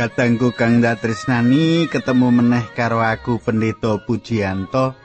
Katengku 0.00 0.56
Kang 0.56 0.80
Datresnani 0.80 1.84
ketemu 1.84 2.32
meneh 2.32 2.64
karo 2.72 3.04
aku 3.04 3.36
Pendeta 3.36 4.00
Pujianto 4.00 4.96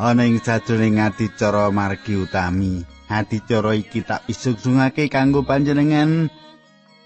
ana 0.00 0.24
ing 0.24 0.40
sajroning 0.40 1.04
adicara 1.04 1.68
margi 1.68 2.16
utami. 2.16 2.80
Adicara 3.12 3.76
iki 3.76 4.00
tak 4.00 4.24
pisuksungake 4.24 5.12
kanggo 5.12 5.44
panjenengan 5.44 6.32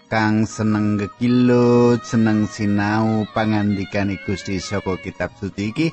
kang 0.06 0.46
seneng 0.46 1.02
gekilut, 1.02 2.06
seneng 2.06 2.46
sinau 2.46 3.26
pangandikane 3.34 4.14
Gusti 4.22 4.62
saka 4.62 4.94
kitab 5.02 5.34
suci 5.34 5.74
iki. 5.74 5.90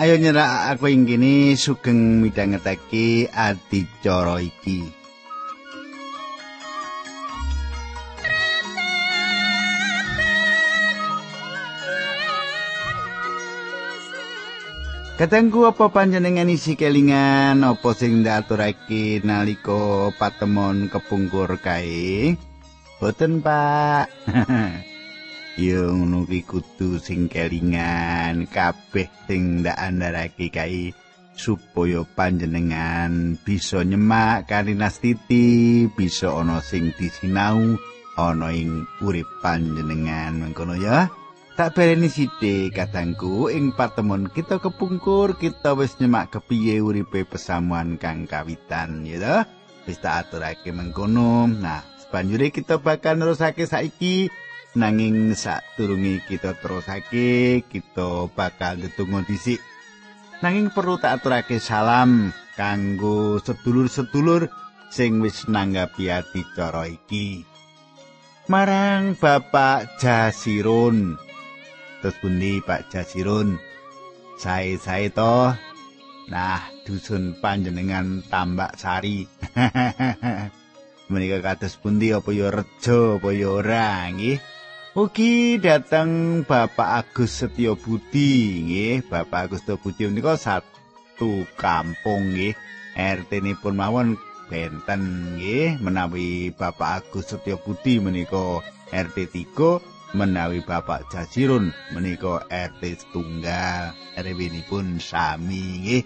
Ayo 0.00 0.16
nyerak 0.16 0.72
aku 0.72 0.88
ing 0.88 1.04
kene 1.04 1.52
sugeng 1.52 2.24
midhangetake 2.24 3.28
adicara 3.28 4.40
iki. 4.40 5.03
Katengku 15.14 15.62
apa 15.62 15.94
panjenengan 15.94 16.50
isi 16.50 16.74
kelingan 16.74 17.62
apa 17.62 17.94
sing 17.94 18.26
ndaturake 18.26 19.22
nalika 19.22 20.10
patemon 20.18 20.90
kepungkur 20.90 21.54
kae? 21.62 22.34
Boten, 22.98 23.38
Pak. 23.38 24.10
Yo 25.70 25.94
ngono 25.94 26.26
kudu 26.26 26.98
sing 26.98 27.30
kelingan 27.30 28.50
kabeh 28.50 29.06
sing 29.30 29.62
ndak 29.62 29.78
andharake 29.78 30.50
kae 30.50 30.90
supaya 31.38 32.02
panjenengan 32.02 33.38
bisa 33.38 33.86
nyemak 33.86 34.50
karinastiti, 34.50 35.86
bisa 35.94 36.34
ana 36.34 36.58
sing 36.58 36.90
disinau 36.98 37.78
ana 38.18 38.50
ing 38.50 38.82
urip 38.98 39.30
panjenengan 39.46 40.42
mengkono 40.42 40.74
ya. 40.74 41.06
Tak 41.54 41.78
bereni 41.78 42.10
sithik 42.10 42.74
katangku. 42.74 43.46
Ing 43.46 43.70
patemon 43.70 44.26
kita 44.26 44.58
kepungkur 44.58 45.38
kita 45.38 45.78
wis 45.78 45.94
nyemak 46.02 46.34
kepiye 46.34 46.82
uripe 46.82 47.22
pesamuan 47.22 47.94
kang 47.94 48.26
kawitan 48.26 49.06
ya 49.06 49.22
to 49.22 49.36
wis 49.86 50.02
tak 50.02 50.26
aturake 50.26 50.74
mengkono. 50.74 51.46
Nah 51.46 51.86
sebanjure 52.02 52.50
kita 52.50 52.82
bakal 52.82 53.22
nerusake 53.22 53.70
saiki. 53.70 54.34
Nanging 54.74 55.38
sadurunge 55.38 56.26
kita 56.26 56.58
terusake 56.58 57.62
kita 57.70 58.26
bakal 58.34 58.74
ndedonga 58.74 59.22
dhisik. 59.22 59.62
Nanging 60.42 60.74
perlu 60.74 60.98
tak 60.98 61.22
aturake 61.22 61.62
salam 61.62 62.34
kanggo 62.58 63.38
sedulur-sedulur 63.38 64.50
sing 64.90 65.22
wis 65.22 65.46
nanggapi 65.46 66.10
adicara 66.10 66.90
iki. 66.90 67.46
Marang 68.50 69.14
Bapak 69.14 70.02
Jasirun 70.02 71.23
Terus 72.04 72.20
pundi 72.20 72.60
Pak 72.60 72.92
Jasirun? 72.92 73.56
Sae-sae 74.36 75.08
to. 75.08 75.56
Nah, 76.28 76.60
dusun 76.84 77.32
panjenengan 77.40 78.20
Tambak 78.28 78.76
Sari. 78.76 79.24
Menika 81.08 81.40
kados 81.40 81.80
pundi 81.80 82.12
apa 82.12 82.28
ya 82.28 82.52
rejo 82.52 83.16
apa 83.16 83.32
ya 83.32 83.48
ora 83.56 84.04
nggih? 84.12 84.36
Ugi 84.92 85.56
dateng 85.56 86.44
Bapak 86.44 87.08
Agus 87.08 87.40
Setyo 87.40 87.72
Budi 87.72 88.60
nggih. 88.68 89.08
Bapak 89.08 89.48
Agus 89.48 89.64
Setyo 89.64 89.80
Budi 89.80 90.04
menika 90.04 90.36
satu 90.36 91.48
kampung 91.56 92.36
nggih. 92.36 92.52
RT-nipun 93.00 93.80
mawon 93.80 94.20
benten 94.52 95.40
nggih 95.40 95.80
menawi 95.80 96.52
Bapak 96.52 97.08
Agus 97.08 97.32
Setyo 97.32 97.56
Budi 97.64 97.96
menika 97.96 98.60
RT 98.92 99.16
3 99.56 99.93
menawi 100.14 100.62
Bapak 100.62 101.10
Jasirun 101.10 101.74
menika 101.90 102.46
RT 102.48 102.82
setunggal 103.02 103.92
RW-nipun 104.14 105.02
sami 105.02 105.82
nggih. 105.82 106.02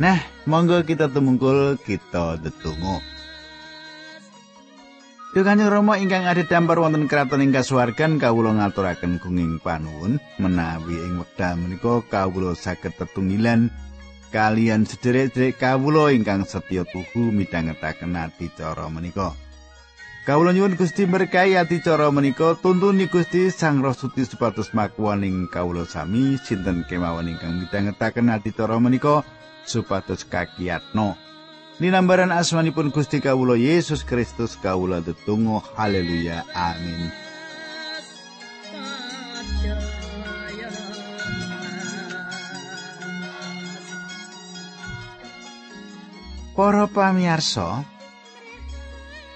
Nah, 0.00 0.18
monggo 0.48 0.80
kita 0.82 1.12
tumungkul 1.12 1.76
kita. 1.84 2.40
Duh 5.32 5.44
Kanjeng 5.48 5.72
Rama 5.72 5.96
ingkang 5.96 6.28
ada 6.28 6.44
dampar 6.44 6.76
wonten 6.76 7.08
kraton 7.08 7.40
ing 7.40 7.56
kasuwargan 7.56 8.20
kawula 8.20 8.52
ngaturaken 8.52 9.16
gunging 9.16 9.56
panuwun 9.64 10.20
menawi 10.36 11.00
ing 11.08 11.16
wekdal 11.16 11.56
menika 11.56 12.04
kawula 12.04 12.52
saged 12.52 12.92
tetunggilan 13.00 13.72
kalian 14.28 14.84
sederek-sederek 14.84 15.56
kawula 15.56 16.12
ingkang 16.12 16.44
setya 16.44 16.84
tuhu 16.84 17.32
midhangetaken 17.32 18.12
adicara 18.12 18.88
menika. 18.92 19.32
Kawula 20.22 20.54
nyuwun 20.54 20.78
Gusti 20.78 21.02
berkahi 21.02 21.58
ati 21.58 21.82
cara 21.82 22.06
menika. 22.14 22.54
Tuntuni 22.54 23.10
Gusti 23.10 23.50
Sang 23.50 23.82
Roh 23.82 23.90
Suci 23.90 24.22
supados 24.22 24.70
makuwaning 24.70 25.50
kawula 25.50 25.82
sami. 25.82 26.38
Sinten 26.38 26.86
kemawon 26.86 27.26
ingkang 27.26 27.58
midhangetaken 27.58 28.30
ati 28.30 28.54
cara 28.54 28.78
menika? 28.78 29.26
Supados 29.66 30.22
kakiyatno. 30.22 31.18
Ninambaran 31.82 32.30
asmanipun 32.30 32.94
Gusti 32.94 33.18
kawula 33.18 33.58
Yesus 33.58 34.06
Kristus 34.06 34.54
kawula 34.62 35.02
tetunggu 35.02 35.58
haleluya. 35.74 36.46
Amin. 36.54 37.10
Para 46.54 46.86
pamirsa, 46.86 47.82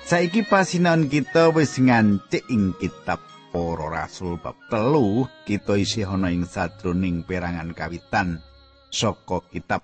Saiki 0.07 0.47
pasinaon 0.47 1.11
kita 1.11 1.51
wis 1.51 1.83
ngancik 1.83 2.47
ing 2.47 2.79
kitab 2.79 3.19
Para 3.51 3.91
Rasul 3.91 4.39
bab 4.39 4.55
telu 4.71 5.27
kita 5.43 5.75
isih 5.75 6.07
ana 6.07 6.31
ing 6.31 6.47
sadroning 6.47 7.27
perangan 7.27 7.75
kawitan 7.75 8.39
saka 8.87 9.43
kitab 9.51 9.83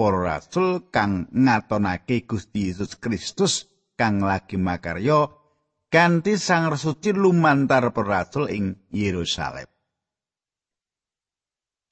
Para 0.00 0.40
Rasul 0.40 0.88
kang 0.88 1.28
ngatonake 1.28 2.24
Gusti 2.24 2.72
Yesus 2.72 2.96
Kristus 2.96 3.68
kang 4.00 4.24
lagi 4.24 4.56
makarya 4.56 5.28
kanthi 5.92 6.40
Sang 6.40 6.72
Resuci 6.72 7.12
lumantar 7.12 7.92
para 7.92 8.24
rasul 8.24 8.48
ing 8.48 8.80
Yerusalem. 8.88 9.68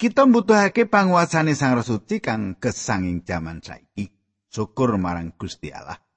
Kita 0.01 0.25
mbutuhake 0.25 0.89
panguasane 0.89 1.53
Sang 1.53 1.77
Resuci 1.77 2.25
kang 2.25 2.57
gesanging 2.57 3.29
jaman 3.29 3.61
saiki. 3.61 4.09
Syukur 4.49 4.97
marang 4.97 5.37
Gusti 5.37 5.69
Allah. 5.69 6.08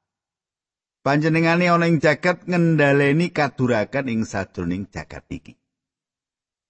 Panjenengane 1.01 1.69
ana 1.69 1.89
ing 1.89 2.01
jagat 2.01 2.45
ngendhaleni 2.45 3.33
kadurakan 3.33 4.09
ing 4.09 4.21
sadroning 4.25 4.89
jagat 4.89 5.25
iki. 5.29 5.53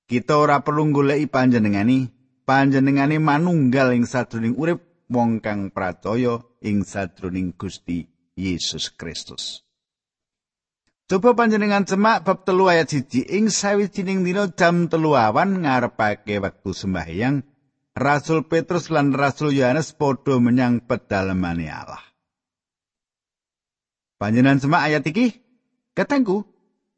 Kita 0.08 0.36
ora 0.36 0.60
perlu 0.60 0.92
goleki 0.92 1.32
panjenengani, 1.32 2.12
panjenengane 2.44 3.16
manunggal 3.20 3.96
ing 3.96 4.04
sadroning 4.04 4.60
urip 4.60 5.08
wong 5.08 5.40
kang 5.40 5.72
pracaya 5.72 6.40
ing 6.64 6.84
sadroning 6.84 7.56
Gusti 7.56 8.08
Yesus 8.36 8.92
Kristus. 8.92 9.64
Coba 11.12 11.36
panjenengan 11.36 11.84
cemak 11.84 12.24
bab 12.24 12.48
telu 12.48 12.72
ayat 12.72 12.88
siji 12.88 13.28
ing 13.28 13.52
sawijining 13.52 14.24
dina 14.24 14.48
jam 14.56 14.88
telu 14.88 15.20
awan 15.20 15.60
ngarepake 15.68 16.40
wektu 16.40 16.72
sembahyang 16.72 17.44
Rasul 17.92 18.48
Petrus 18.48 18.88
lan 18.88 19.12
Rasul 19.12 19.52
Yohanes 19.52 19.92
padha 19.92 20.40
menyang 20.40 20.80
pedalemane 20.88 21.68
Allah. 21.68 22.11
Panjenengan 24.22 24.62
semak 24.62 24.86
ayat 24.86 25.02
iki? 25.10 25.34
Katengku, 25.98 26.46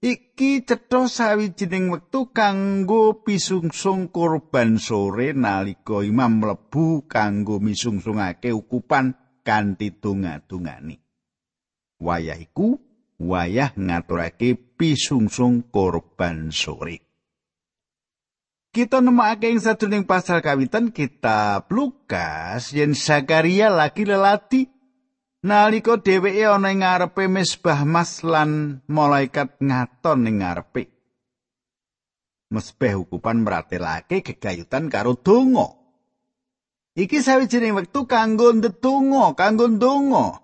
iki 0.03 0.67
cetha 0.67 1.07
sawijining 1.07 1.87
wektu 1.87 2.35
kanggo 2.35 3.23
pisungsung 3.23 4.11
korban 4.11 4.75
sore 4.75 5.31
nalika 5.31 6.03
imam 6.03 6.43
mlebu 6.43 7.07
kanggo 7.07 7.63
misungsungake 7.63 8.51
ukupan 8.51 9.15
kanthi 9.39 9.95
tunga-tungani. 10.03 10.99
Wayah 12.03 12.43
iku 12.43 12.75
wayah 13.23 13.71
ngaturake 13.71 14.75
pisungsung 14.75 15.71
korban 15.71 16.51
sore. 16.51 17.07
Kita 18.75 18.99
nemokake 18.99 19.47
ing 19.47 19.63
sadurunge 19.63 20.03
pasal 20.03 20.43
kawitan 20.43 20.91
kitab 20.91 21.71
Lukas 21.71 22.75
yen 22.75 22.99
Zakaria 22.99 23.71
lagi 23.71 24.03
lelati 24.03 24.72
Nalika 25.43 25.99
dheweke 25.99 26.47
ana 26.47 26.71
ing 26.71 26.79
ngarepe 26.79 27.27
mesbah 27.27 27.83
mas 27.83 28.23
lan 28.23 28.79
malaikat 28.87 29.59
ngaton 29.59 30.23
ing 30.31 30.39
ngarepe. 30.39 30.87
Mesbah 32.47 32.95
ukupan 32.95 33.43
meratelake 33.43 34.23
gegayutan 34.23 34.87
karo 34.87 35.19
donga. 35.19 35.67
Iki 36.95 37.19
sawijining 37.19 37.75
wektu 37.75 38.07
kanggo 38.07 38.55
ndedonga, 38.55 39.35
kanggo 39.35 39.67
ndonga. 39.67 40.39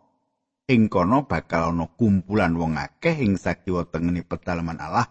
Ing 0.67 0.91
kono 0.91 1.23
bakal 1.29 1.71
ana 1.71 1.87
kumpulan 1.95 2.59
wong 2.59 2.75
akeh 2.75 3.23
ing 3.23 3.39
sakiwa 3.39 3.87
tengene 3.87 4.27
pedalaman 4.27 4.83
Allah 4.83 5.07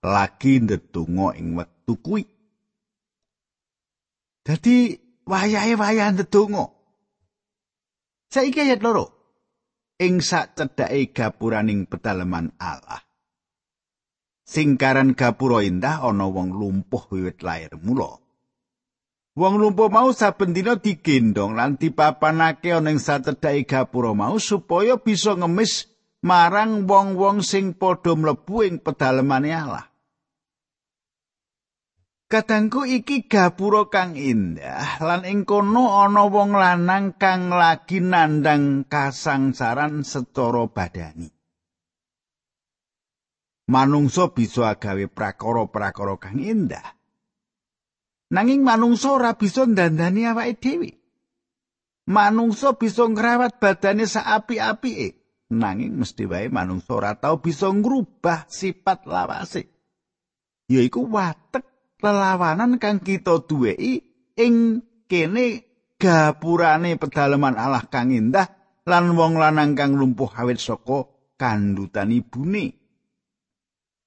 lagi 0.00 0.64
ndedonga 0.64 1.36
ing 1.36 1.60
wektu 1.60 1.92
kuwi. 2.00 2.24
Dadi 4.46 4.96
wayahe 5.28 5.76
wayah 5.76 6.08
ndedonga. 6.14 6.72
Saiki 8.32 8.64
ayat 8.64 8.80
loro. 8.80 9.15
Ing 9.96 10.20
sak 10.20 10.56
cedhake 10.56 11.16
gapuraning 11.16 11.88
pedalaman 11.88 12.52
Allah. 12.60 13.00
singkaran 14.46 15.18
gapura 15.18 15.64
indah 15.66 16.06
ana 16.06 16.30
wong 16.30 16.54
lumpuh 16.54 17.10
wiwit 17.10 17.42
lair 17.42 17.74
mula. 17.82 18.22
Wong 19.36 19.54
lumpuh 19.58 19.90
mau 19.90 20.14
saben 20.14 20.54
dina 20.54 20.78
digendong 20.78 21.58
lan 21.58 21.76
dipapanake 21.76 22.70
ana 22.72 22.94
ing 22.94 23.02
sacedhake 23.02 23.66
gapura 23.66 24.14
mau 24.14 24.38
supaya 24.38 24.96
bisa 25.00 25.34
ngemis 25.34 25.90
marang 26.22 26.86
wong-wong 26.86 27.42
sing 27.42 27.74
padha 27.74 28.14
mlebu 28.14 28.64
ing 28.64 28.76
pedalemane 28.78 29.50
Allah. 29.50 29.86
Kadangku 32.26 32.82
iki 32.90 33.30
gapura 33.30 33.86
kang 33.86 34.18
indah 34.18 34.98
lan 34.98 35.22
ing 35.22 35.46
kono 35.46 35.94
ana 36.02 36.26
wong 36.26 36.58
lanang 36.58 37.14
kang 37.14 37.54
lagi 37.54 38.02
nandang 38.02 38.82
kasangsaran 38.90 40.02
secara 40.02 40.66
badani. 40.66 41.30
Manungsa 43.70 44.34
bisa 44.34 44.74
gawe 44.74 45.06
prakara-prakara 45.06 46.18
kang 46.18 46.42
indah. 46.42 46.98
Nanging 48.34 48.66
manungsa 48.66 49.22
ora 49.22 49.38
bisa 49.38 49.62
ndandani 49.62 50.26
awake 50.26 50.58
dhewe. 50.58 50.90
Manungsa 52.10 52.74
bisa 52.74 53.06
ngrawat 53.06 53.62
badane 53.62 54.02
saapi-apike, 54.02 55.14
nanging 55.54 55.94
mesti 55.94 56.26
wae 56.26 56.50
manungsa 56.50 56.90
ora 56.90 57.14
tau 57.14 57.38
bisa 57.38 57.70
ngrubah 57.70 58.50
sifat 58.50 59.06
lawase. 59.06 59.70
Yaiku 60.66 61.06
watek 61.06 61.75
lelawanan 62.00 62.76
kang 62.76 63.00
kita 63.00 63.44
duweki 63.44 64.04
ing 64.36 64.84
kene 65.08 65.64
gapurane 65.96 67.00
pedalaman 67.00 67.56
Allah 67.56 67.84
kang 67.88 68.12
indah 68.12 68.48
lan 68.84 69.16
wong 69.16 69.40
lanang 69.40 69.72
kang 69.72 69.96
lumpuh 69.96 70.30
awit 70.36 70.60
saka 70.60 71.08
kandutan 71.40 72.12
ibune. 72.12 72.76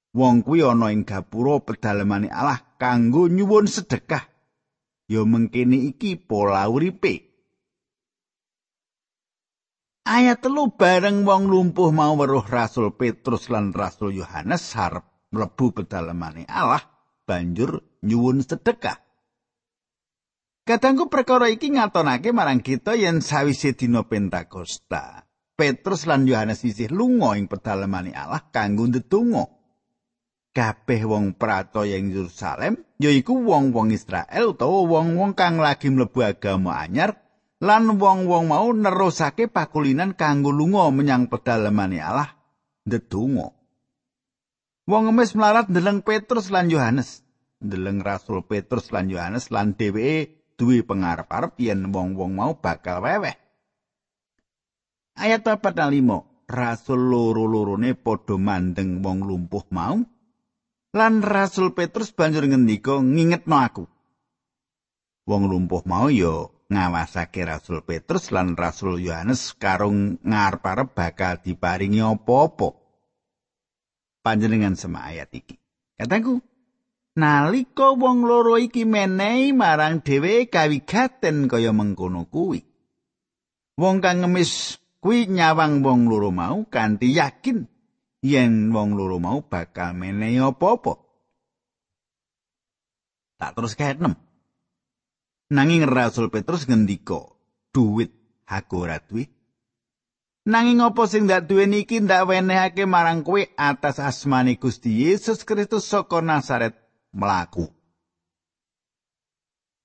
Wong 0.09 0.41
kuwi 0.41 0.65
ana 0.65 0.89
ing 0.89 1.05
gapura 1.05 1.61
pedalamane 1.61 2.33
Allah 2.33 2.57
kanggo 2.81 3.29
nyuwun 3.29 3.69
sedekah. 3.69 4.25
Ya 5.09 5.25
mengkene 5.25 5.89
iki 5.89 6.17
pola 6.17 6.69
uripe. 6.69 7.29
Ayat 10.09 10.41
telu 10.41 10.73
bareng 10.73 11.21
wong 11.21 11.49
lumpuh 11.49 11.93
mau 11.93 12.17
weruh 12.17 12.41
Rasul 12.41 12.97
Petrus 12.97 13.49
lan 13.53 13.73
Rasul 13.73 14.17
Yohanes 14.17 14.73
harap 14.73 15.29
mlebu 15.29 15.69
pedalamane 15.69 16.49
Allah 16.49 16.81
banjur 17.29 17.85
nyuwun 18.01 18.41
sedekah. 18.41 18.97
Kadangku 20.65 21.09
perkara 21.09 21.49
iki 21.53 21.69
ngatonake 21.73 22.33
marang 22.33 22.65
kita 22.65 22.97
yen 22.97 23.21
sawise 23.21 23.77
dina 23.77 24.05
Pentakosta, 24.05 25.25
Petrus 25.53 26.09
lan 26.09 26.25
Yohanes 26.25 26.65
isih 26.65 26.89
lunga 26.89 27.37
ing 27.37 27.45
pedalemane 27.45 28.13
Allah 28.13 28.49
kanggo 28.49 28.89
ndedonga. 28.89 29.49
Kabeh 30.49 31.05
wong 31.05 31.37
pratoya 31.37 31.97
ing 31.97 32.09
Yerusalem 32.09 32.81
yaiku 32.97 33.37
wong-wong 33.37 33.93
Israel 33.93 34.57
utawa 34.57 34.81
wong-wong 34.85 35.37
kang 35.37 35.61
lagi 35.61 35.93
mlebu 35.93 36.25
agama 36.25 36.81
anyar 36.81 37.21
lan 37.61 38.01
wong-wong 38.01 38.49
mau 38.49 38.69
nerusake 38.73 39.45
pakulinan 39.45 40.17
kanggo 40.17 40.49
lunga 40.49 40.89
menyang 40.89 41.29
pedalemane 41.29 42.01
Allah 42.01 42.33
ndedonga. 42.85 43.58
Wong 44.89 45.05
ngemis 45.05 45.37
melarat 45.37 45.69
ndeleng 45.69 46.01
Petrus 46.01 46.49
lan 46.49 46.65
Yohanes. 46.73 47.21
Ndeleng 47.61 48.01
Rasul 48.01 48.41
Petrus 48.41 48.89
lan 48.89 49.05
Yohanes 49.05 49.53
lan 49.53 49.77
dheweke 49.77 50.33
duwe 50.57 50.81
pengarep-arep 50.81 51.53
yen 51.61 51.93
wong-wong 51.93 52.33
mau 52.33 52.57
bakal 52.57 53.05
weweh. 53.05 53.37
Ayat 55.13 55.45
45 55.45 56.49
Rasul 56.49 56.99
loro-lorone 57.05 57.93
padha 57.93 58.33
mandeng 58.41 59.05
wong 59.05 59.29
lumpuh 59.29 59.69
mau 59.69 60.01
lan 60.97 61.13
Rasul 61.21 61.77
Petrus 61.77 62.09
banjur 62.09 62.49
ngendika 62.49 62.97
ngingetno 62.97 63.61
aku. 63.61 63.85
Wong 65.29 65.53
lumpuh 65.53 65.85
mau 65.85 66.09
yo 66.09 66.65
ngawasake 66.73 67.45
Rasul 67.45 67.85
Petrus 67.85 68.33
lan 68.33 68.57
Rasul 68.57 68.97
Yohanes 69.05 69.53
karung 69.53 70.17
ngarep-arep 70.25 70.97
bakal 70.97 71.37
diparingi 71.45 72.01
apa-apa. 72.01 72.88
Panjenengan 74.21 74.75
sama 74.75 75.07
ayat 75.07 75.31
iki. 75.33 75.55
Kataku, 75.99 76.39
nalika 77.19 77.95
wong 77.95 78.23
loro 78.23 78.55
iki 78.59 78.87
menehi 78.87 79.51
marang 79.51 80.03
dhewe 80.03 80.47
kawigaten 80.47 81.51
kaya 81.51 81.71
mengkono 81.75 82.27
kuwi. 82.27 82.63
Wong 83.79 84.03
kang 84.03 84.23
ngemis 84.23 84.79
kuwi 84.99 85.31
nyawang 85.31 85.79
wong 85.83 86.11
loro 86.11 86.31
mau 86.35 86.67
kanthi 86.67 87.15
yakin 87.15 87.67
yen 88.19 88.75
wong 88.75 88.99
loro 88.99 89.19
mau 89.19 89.39
bakal 89.43 89.95
menehi 89.95 90.39
apa-apa. 90.43 90.99
Tak 93.39 93.55
terus 93.55 93.79
enam. 93.79 94.19
Nanging 95.49 95.87
Rasul 95.87 96.29
Petrus 96.29 96.67
ngendika, 96.69 97.25
duit 97.73 98.13
aku 98.45 98.85
ora 98.85 99.01
duwe 99.01 99.38
Nanging 100.49 100.81
apa 100.81 101.05
sing 101.05 101.29
ndak 101.29 101.45
duweni 101.45 101.85
iki 101.85 102.01
ndak 102.01 102.25
wenehake 102.25 102.89
marang 102.89 103.21
kowe 103.21 103.45
atas 103.53 104.01
asmane 104.01 104.57
Gusti 104.57 105.05
Yesus 105.05 105.45
Kristus 105.45 105.85
saka 105.85 106.25
Nazaret 106.25 106.73
mlaku. 107.13 107.69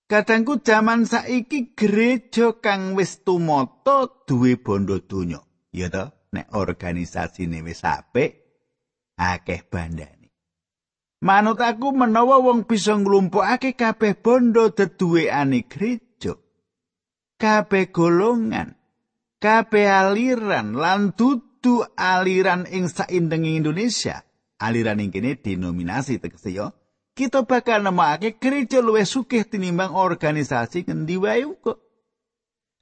Kadangku 0.09 0.65
jaman 0.65 1.05
saiki 1.05 1.77
gereja 1.77 2.57
kang 2.65 2.97
wis 2.97 3.21
tumata 3.21 4.09
duwe 4.25 4.57
bondo 4.57 5.05
donya. 5.05 5.45
Ya 5.69 5.93
to, 5.93 6.09
nek 6.33 6.49
organisasine 6.57 7.61
wis 7.61 7.85
apik 7.85 8.33
akeh 9.21 9.69
bandane. 9.69 10.33
Manut 11.21 11.61
aku 11.61 11.93
menawa 11.93 12.41
wong 12.41 12.65
bisa 12.65 12.97
nglumpukake 12.97 13.77
kabeh 13.77 14.17
bondo 14.17 14.73
deduwekane 14.73 15.69
gereja. 15.69 16.41
Kabeh 17.37 17.93
golongan 17.93 18.81
kabeh 19.44 19.84
aliran 19.84 20.72
lan 20.72 21.13
dudu 21.13 21.84
aliran 21.93 22.65
ing 22.65 22.89
saindeng 22.89 23.44
Indonesia. 23.44 24.24
Aliran 24.56 25.05
ing 25.05 25.13
kene 25.13 25.36
denominasi 25.36 26.17
tegese 26.17 26.56
yo 26.56 26.72
kita 27.13 27.44
bakal 27.44 27.84
nemokake 27.84 28.41
gereja 28.41 28.81
luwih 28.81 29.05
sugih 29.05 29.44
tinimbang 29.44 29.93
organisasi 29.93 30.89
ngendi 30.89 31.20
wae 31.20 31.44
uga. 31.44 31.77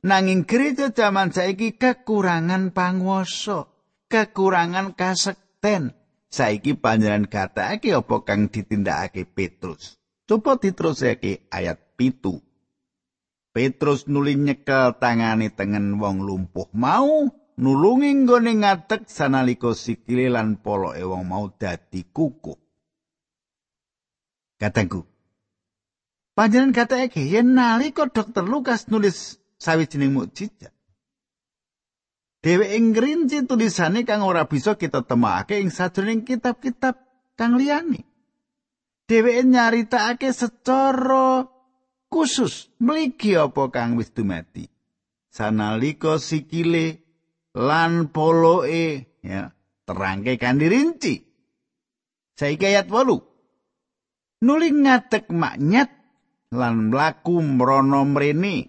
Nanging 0.07 0.47
gereja 0.47 0.95
zaman 0.95 1.35
saiki 1.35 1.75
kekurangan 1.75 2.71
panguwasa 2.71 3.67
kekurangan 4.07 4.95
kasekten. 4.95 5.99
Saiki 6.33 6.79
panjenengan 6.79 7.29
gatake 7.29 7.93
apa 7.93 8.17
kang 8.25 8.49
ditindakake 8.49 9.29
Petrus? 9.29 10.01
Coba 10.25 10.57
diterusake 10.57 11.45
ayat 11.53 11.99
pitu 11.99 12.41
Petrus 13.53 14.09
nuli 14.09 14.33
nyekel 14.41 14.97
tangane 14.97 15.53
tengen 15.53 16.01
wong 16.01 16.25
lumpuh 16.25 16.73
mau 16.73 17.29
nulungi 17.61 18.25
nggone 18.25 18.65
ngatek 18.65 19.05
sanalika 19.05 19.77
sikile 19.77 20.33
lan 20.33 20.57
poloke 20.57 21.05
wong 21.05 21.23
mau 21.29 21.53
dadi 21.53 22.01
kuku. 22.09 22.57
Katengku. 24.57 25.05
Panjenengan 26.33 26.73
katake 26.73 27.29
yen 27.29 27.53
nalika 27.53 28.09
dokter 28.09 28.41
Lukas 28.41 28.89
nulis 28.89 29.37
sawijining 29.61 30.17
mukjizat. 30.17 30.73
Dheweke 32.43 32.79
ngrinci 32.81 33.45
tulisane 33.45 34.03
kang 34.09 34.25
ora 34.25 34.49
bisa 34.49 34.75
kita 34.75 35.05
temokake 35.05 35.61
ing 35.61 35.69
sajroning 35.69 36.25
kitab-kitab 36.25 36.99
kang 37.37 37.61
liyane. 37.61 38.03
Dheweke 39.07 39.45
nyaritakake 39.45 40.33
secara 40.33 41.47
khusus 42.13 42.69
mligi 42.85 43.41
apa 43.41 43.73
kang 43.73 43.97
wis 43.97 44.13
dumati 44.13 44.69
sanalika 45.33 46.21
sikile 46.21 47.01
lan 47.57 48.13
poloe 48.13 49.17
ya 49.25 49.49
terangke 49.89 50.37
kan 50.37 50.61
dirinci 50.61 51.25
saiki 52.37 52.69
ayat 52.69 52.93
8 52.93 53.33
nuli 54.45 54.69
ngatek 54.75 55.31
maknyat 55.33 56.03
lan 56.53 56.93
mlaku 56.93 57.41
mrono 57.41 58.05
mrene. 58.05 58.69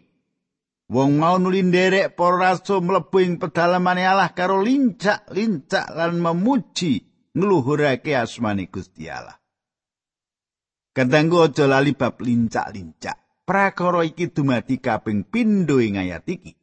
Wong 0.93 1.17
mau 1.17 1.41
nuli 1.41 1.65
nderek 1.65 2.13
para 2.13 2.53
rasul 2.53 2.85
mlebu 2.85 3.17
ing 3.23 3.33
pedalamane 3.41 4.03
Allah 4.05 4.29
karo 4.35 4.61
lincak-lincak 4.61 5.89
lan 5.95 6.21
memuji 6.21 7.01
ngluhurake 7.33 8.13
asmane 8.13 8.69
Gusti 8.69 9.09
Allah. 9.09 9.39
Kadangku 10.93 11.41
aja 11.41 11.65
lali 11.65 11.97
bab 11.97 12.21
lincak-lincak. 12.21 13.22
Prakara 13.43 14.03
iki 14.07 14.31
dumadi 14.31 14.79
kaping 14.79 15.27
pindho 15.27 15.79
ing 15.79 15.99
ayat 15.99 16.25
iki. 16.27 16.55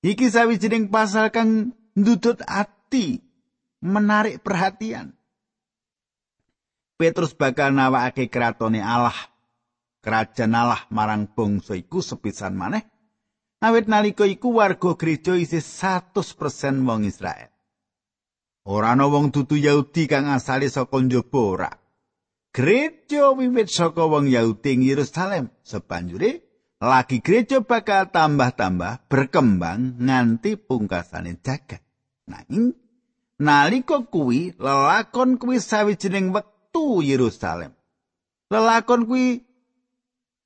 Iki 0.00 0.26
sawijining 0.32 0.88
pasal 0.88 1.28
kang 1.28 1.76
ndudut 1.92 2.40
ati 2.48 3.20
menarik 3.84 4.40
perhatian. 4.40 5.12
Petrus 6.96 7.32
bakal 7.32 7.72
nawakake 7.72 8.28
kratone 8.28 8.84
Allah, 8.84 9.16
kerajaan 10.04 10.52
Allah 10.52 10.84
marang 10.92 11.32
bangsa 11.32 11.76
iku 11.76 12.04
sepisan 12.04 12.56
maneh. 12.56 12.84
Awit 13.60 13.88
nalika 13.92 14.24
iku 14.24 14.56
warga 14.56 14.96
gereja 14.96 15.36
isih 15.36 15.60
100% 15.60 16.16
wong 16.84 17.04
Israel. 17.04 17.52
Ora 18.68 18.92
ana 18.92 19.08
wong 19.08 19.32
dudu 19.32 19.56
Yahudi 19.56 20.08
kang 20.08 20.28
asale 20.28 20.68
saka 20.68 20.96
njaba 21.00 21.40
ora. 21.40 21.70
Gereja 22.50 23.30
wiwit 23.30 23.70
saka 23.70 24.10
wong 24.10 24.26
Yahudi 24.26 24.74
ing 24.74 24.82
Yerusalem. 24.82 25.54
Sebanjure 25.62 26.42
lagi 26.82 27.22
gereja 27.22 27.62
bakal 27.62 28.10
tambah-tambah 28.10 29.06
berkembang 29.06 30.00
nganti 30.02 30.58
pungkasane 30.58 31.38
jagat. 31.38 31.84
Nanging 32.26 32.74
nalika 33.38 34.02
kuwi 34.02 34.58
lelakon 34.58 35.38
kuwi 35.38 35.62
sawijining 35.62 36.34
wektu 36.34 37.06
Yerusalem. 37.06 37.70
Lelakon 38.50 39.06
kuwi 39.06 39.46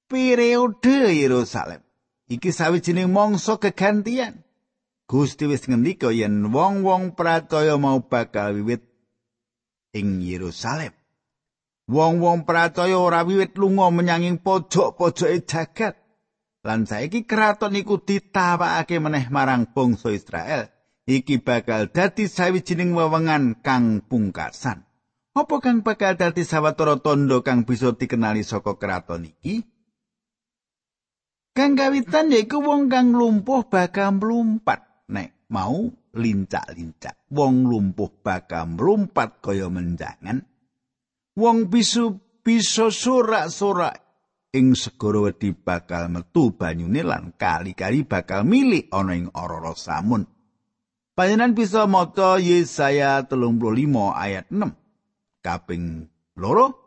periode 0.04 1.08
Yerusalem. 1.08 1.80
Iki 2.28 2.52
sawijining 2.52 3.08
mangsa 3.08 3.56
kegantian. 3.56 4.44
Gusti 5.08 5.44
wis 5.49 5.68
ngendika 5.68 6.12
yen 6.12 6.52
wong-wong 6.52 7.12
pracaya 7.16 7.76
mau 7.80 8.00
bakal 8.04 8.56
wiwit 8.56 8.84
ing 9.96 10.20
Yerusalem. 10.20 10.92
Wong-wong 11.84 12.48
pracaya 12.48 12.96
ora 12.96 13.20
wiwit 13.28 13.60
lunga 13.60 13.92
menyang 13.92 14.40
pojok-pojoke 14.40 15.44
jagat. 15.44 15.94
Lan 16.64 16.88
saiki 16.88 17.28
kraton 17.28 17.76
iku 17.76 18.00
ditawakake 18.00 18.96
meneh 18.96 19.28
marang 19.28 19.68
bangsa 19.68 20.08
Israel. 20.16 20.72
Iki 21.04 21.44
bakal 21.44 21.92
dadi 21.92 22.24
sawijining 22.24 22.96
wewengan 22.96 23.60
kang 23.60 24.00
pungkasan. 24.00 24.88
Apa 25.36 25.60
kang 25.60 25.84
bakal 25.84 26.16
dadi 26.16 26.40
sawetara 26.40 27.04
tondo 27.04 27.44
kang 27.44 27.68
bisa 27.68 27.92
dikenali 27.92 28.40
saka 28.40 28.80
kraton 28.80 29.28
iki? 29.28 29.60
Kang 31.52 31.76
kawitan 31.76 32.32
yaiku 32.32 32.64
wong 32.64 32.88
kang 32.88 33.12
lumpuh 33.12 33.68
bakal 33.68 34.16
mlumpat. 34.16 34.94
nek 35.08 35.48
mau 35.52 35.92
lincak-lincak 36.16 37.28
wong 37.28 37.68
lumpuh 37.68 38.10
bakal 38.24 38.72
mlumpat 38.72 39.44
kaya 39.44 39.68
menjangan 39.68 40.48
wong 41.34 41.70
bisu 41.70 42.18
bisa 42.46 42.90
sorak-sorak 42.94 43.98
ing 44.54 44.78
segara 44.78 45.26
wedi 45.30 45.50
bakal 45.50 46.06
metu 46.06 46.54
banyune 46.54 47.02
lan 47.02 47.34
kali-kali 47.34 48.06
bakal 48.06 48.46
milik 48.46 48.86
ana 48.94 49.18
ing 49.18 49.26
ororo 49.34 49.74
samun. 49.74 50.22
Panjenengan 51.14 51.54
bisa 51.54 51.86
maca 51.86 52.42
Yesaya 52.42 53.22
35 53.26 53.54
ayat 54.14 54.50
6 54.50 54.74
kaping 55.46 56.10
loro 56.38 56.84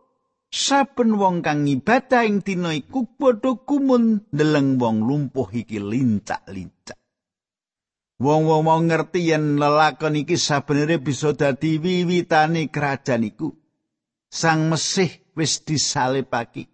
saben 0.52 1.16
wong 1.16 1.44
kang 1.44 1.68
ibadah 1.68 2.28
ing 2.28 2.44
dina 2.44 2.76
iku 2.76 3.08
padha 3.16 3.56
kumun 3.64 4.28
ndeleng 4.32 4.80
wong 4.80 5.04
lumpuh 5.04 5.48
iki 5.52 5.80
lincak-lincak. 5.80 7.00
Wong-wong 8.18 8.66
mau 8.66 8.82
ngerti 8.82 9.30
yen 9.30 9.62
lelakon 9.62 10.18
iki 10.18 10.42
sabenere 10.42 10.98
bisa 10.98 11.38
dadi 11.38 11.78
wiwitane 11.78 12.74
kerajaan 12.74 13.30
iku. 13.30 13.54
Sang 14.28 14.68
Mesih 14.68 15.12
wis 15.34 15.64
disalibake. 15.64 16.68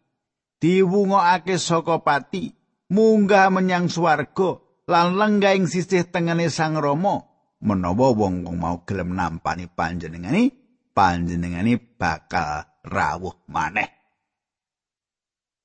Diwungokake 0.57 1.59
saka 1.59 1.99
pati, 1.99 2.55
munggah 2.87 3.51
menyang 3.51 3.91
swarga 3.91 4.63
lan 4.87 5.19
lenggah 5.19 5.53
ing 5.55 5.67
sisih 5.67 6.07
tengene 6.07 6.47
Sang 6.47 6.79
Rama. 6.79 7.23
Menawa 7.63 8.11
wong-wong 8.11 8.59
mau 8.59 8.83
gelem 8.83 9.15
nampani 9.15 9.71
panjenengane, 9.71 10.51
panjenengane 10.91 11.79
bakal 11.79 12.67
rawuh 12.83 13.39
maneh. 13.47 13.87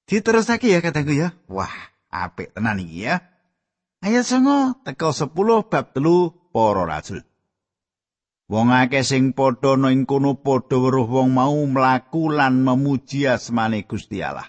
Diterusake 0.09 0.73
ya 0.73 0.81
kataku 0.81 1.13
ya. 1.13 1.37
Wah, 1.51 1.75
apik 2.09 2.57
tenan 2.57 2.81
iki 2.81 3.05
ya. 3.05 3.21
Ayat 4.01 4.25
songo 4.25 4.79
teka 4.87 5.13
10 5.13 5.35
bab 5.69 5.93
telu 5.93 6.33
para 6.55 6.89
rasul. 6.89 7.28
Wong 8.49 8.73
akeh 8.73 9.05
sing 9.05 9.37
padha 9.37 9.77
ana 9.77 9.93
ing 9.93 10.09
kono 10.09 10.41
padha 10.41 10.81
weruh 10.81 11.05
wong 11.05 11.37
mau 11.37 11.53
mlaku 11.69 12.33
lan 12.33 12.65
memuji 12.65 13.29
asmane 13.29 13.85
Gusti 13.85 14.25
Allah. 14.25 14.49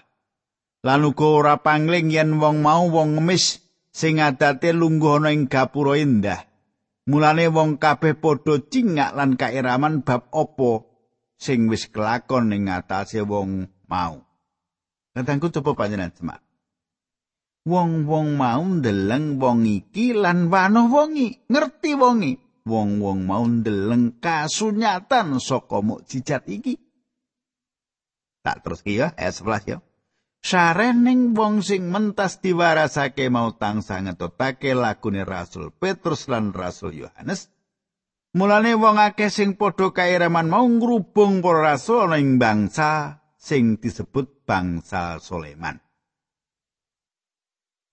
Lan 0.80 1.04
uga 1.04 1.28
ora 1.28 1.54
pangling 1.60 2.08
yen 2.08 2.40
wong 2.40 2.64
mau 2.64 2.88
wong 2.88 3.20
ngemis 3.20 3.60
sing 3.92 4.24
adate 4.24 4.72
lungguh 4.72 5.20
ana 5.20 5.36
ing 5.36 5.52
gapura 5.52 6.00
indah. 6.00 6.48
Mulane 7.12 7.52
wong 7.52 7.76
kabeh 7.76 8.16
padha 8.16 8.56
cingak 8.72 9.12
lan 9.12 9.36
kairaman 9.36 10.00
bab 10.00 10.32
apa 10.32 10.72
sing 11.36 11.68
wis 11.68 11.92
kelakon 11.92 12.56
ing 12.56 12.72
ngatasé 12.72 13.20
wong 13.20 13.68
mau. 13.84 14.24
Kadangku 15.12 15.52
coba 15.52 15.76
panjenengan 15.76 16.16
semak. 16.16 16.40
wong-wong 17.68 18.40
mau 18.40 18.64
ndeleng 18.64 19.36
wong 19.36 19.68
iki 19.68 20.16
lan 20.16 20.48
wanuh 20.48 20.88
wongi 20.88 21.44
ngerti 21.52 21.92
wongi 21.92 22.32
wong-wong 22.70 23.26
mau 23.26 23.42
ndeleng 23.42 24.22
kasunyatan 24.22 25.42
saka 25.42 25.82
mukjizat 25.82 26.46
iki. 26.46 26.78
Tak 28.46 28.62
terus 28.62 28.80
ya 28.86 29.10
ayat 29.18 29.34
11 29.34 29.72
ya. 29.74 29.78
Sarening 30.40 31.36
wong 31.36 31.60
sing 31.60 31.92
mentas 31.92 32.40
diwarasake 32.40 33.28
mau 33.28 33.52
tangsa 33.60 34.00
ngetotake 34.00 34.72
lagune 34.72 35.28
Rasul 35.28 35.68
Petrus 35.68 36.32
lan 36.32 36.56
Rasul 36.56 36.96
Yohanes. 36.96 37.52
Mulane 38.32 38.78
wong 38.78 38.96
akeh 38.96 39.28
sing 39.28 39.58
padha 39.58 39.90
kairaman 39.90 40.48
mau 40.48 40.64
ngrubung 40.64 41.42
para 41.42 41.74
rasul 41.74 42.06
ana 42.08 42.16
ing 42.16 42.38
bangsa 42.38 43.20
sing 43.34 43.76
disebut 43.82 44.46
bangsa 44.46 45.18
Soleman. 45.18 45.82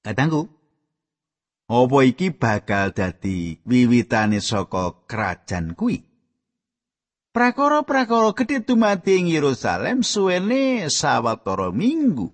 Kadangku, 0.05 0.56
apa 1.67 1.97
iki 2.07 2.31
bakal 2.31 2.95
dadi 2.95 3.59
wiwitane 3.67 4.39
saka 4.39 5.03
kerajaan 5.03 5.75
kuwi? 5.75 6.07
Prakara-prakara 7.36 8.33
gedhe 8.33 8.63
dumadi 8.65 9.19
ing 9.19 9.27
Yerusalem 9.29 10.01
suwene 10.01 10.89
sawetara 10.89 11.69
minggu. 11.69 12.33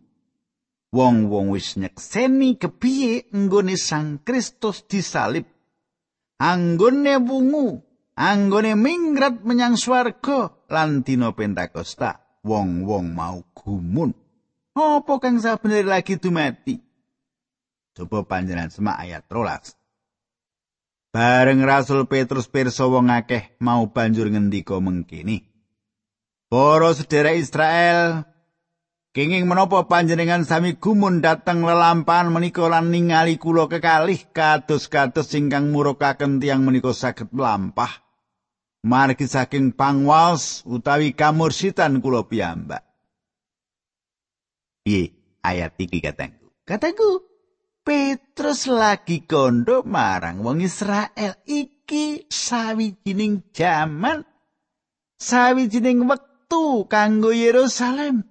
Wong-wong 0.93 1.49
wis 1.57 1.73
nyekseni 1.75 2.55
kepiye 2.55 3.27
nggone 3.33 3.73
Sang 3.75 4.21
Kristus 4.21 4.85
disalib. 4.85 5.49
Anggone 6.37 7.17
wungu, 7.17 7.81
anggone 8.13 8.77
mingrat 8.77 9.41
menyang 9.41 9.73
swarga 9.73 10.53
lan 10.69 11.01
dina 11.01 11.33
Pentakosta, 11.33 12.21
wong-wong 12.45 13.09
mau 13.09 13.41
gumun. 13.57 14.13
Apa 14.77 15.17
kang 15.17 15.41
sabener 15.41 15.89
lagi 15.89 16.21
dumadi? 16.21 16.92
Coba 17.93 18.25
panjenengan 18.25 18.73
semak 18.73 18.97
ayat 18.97 19.23
rolas. 19.29 19.77
Bareng 21.13 21.61
Rasul 21.61 22.09
Petrus 22.09 22.49
pirsa 22.49 22.89
wong 22.89 23.13
akeh 23.13 23.53
mau 23.61 23.85
banjur 23.93 24.33
ngendika 24.33 24.81
mengkini. 24.81 25.45
Para 26.49 26.89
sedherek 26.97 27.37
Israel, 27.37 28.25
kenging 29.13 29.45
menapa 29.45 29.85
panjenengan 29.85 30.41
sami 30.41 30.73
gumun 30.73 31.21
dateng 31.21 31.61
lelampahan 31.61 32.33
menika 32.33 32.65
lan 32.65 32.89
ningali 32.89 33.37
kula 33.37 33.69
kekalih 33.69 34.25
kados-kados 34.33 35.29
ingkang 35.37 35.69
murukaken 35.69 36.41
tiang 36.41 36.65
menika 36.65 36.97
saged 36.97 37.29
melampah. 37.29 38.01
Margi 38.83 39.29
saking 39.29 39.77
pangwaos 39.77 40.65
utawi 40.65 41.13
kamursitan 41.13 42.01
kula 42.01 42.25
piyambak. 42.25 42.81
Piye 44.81 45.13
ayat 45.45 45.77
iki 45.79 46.03
katengku? 46.03 46.51
Katengku, 46.67 47.23
Petrus 47.83 48.71
lagi 48.71 49.27
kondo 49.27 49.83
marang 49.83 50.39
wong 50.39 50.63
Israel. 50.63 51.35
Iki 51.43 52.31
sawijining 52.31 53.51
jaman 53.51 54.23
sawijining 55.19 56.07
wektu 56.07 56.87
kanggo 56.87 57.35
Yerusalem. 57.35 58.23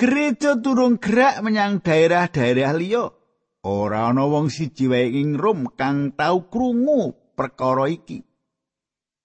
Gereja 0.00 0.56
turung 0.56 0.96
gerak 0.96 1.44
menyang 1.44 1.84
daerah-daerah 1.84 2.72
liya. 2.80 3.12
Ora 3.60 4.08
ana 4.08 4.24
wong 4.24 4.48
siji 4.48 4.88
wae 4.88 5.12
ing 5.20 5.36
Rom 5.36 5.76
kang 5.76 6.16
tau 6.16 6.48
krungu 6.48 7.12
perkara 7.36 7.92
iki. 7.92 8.24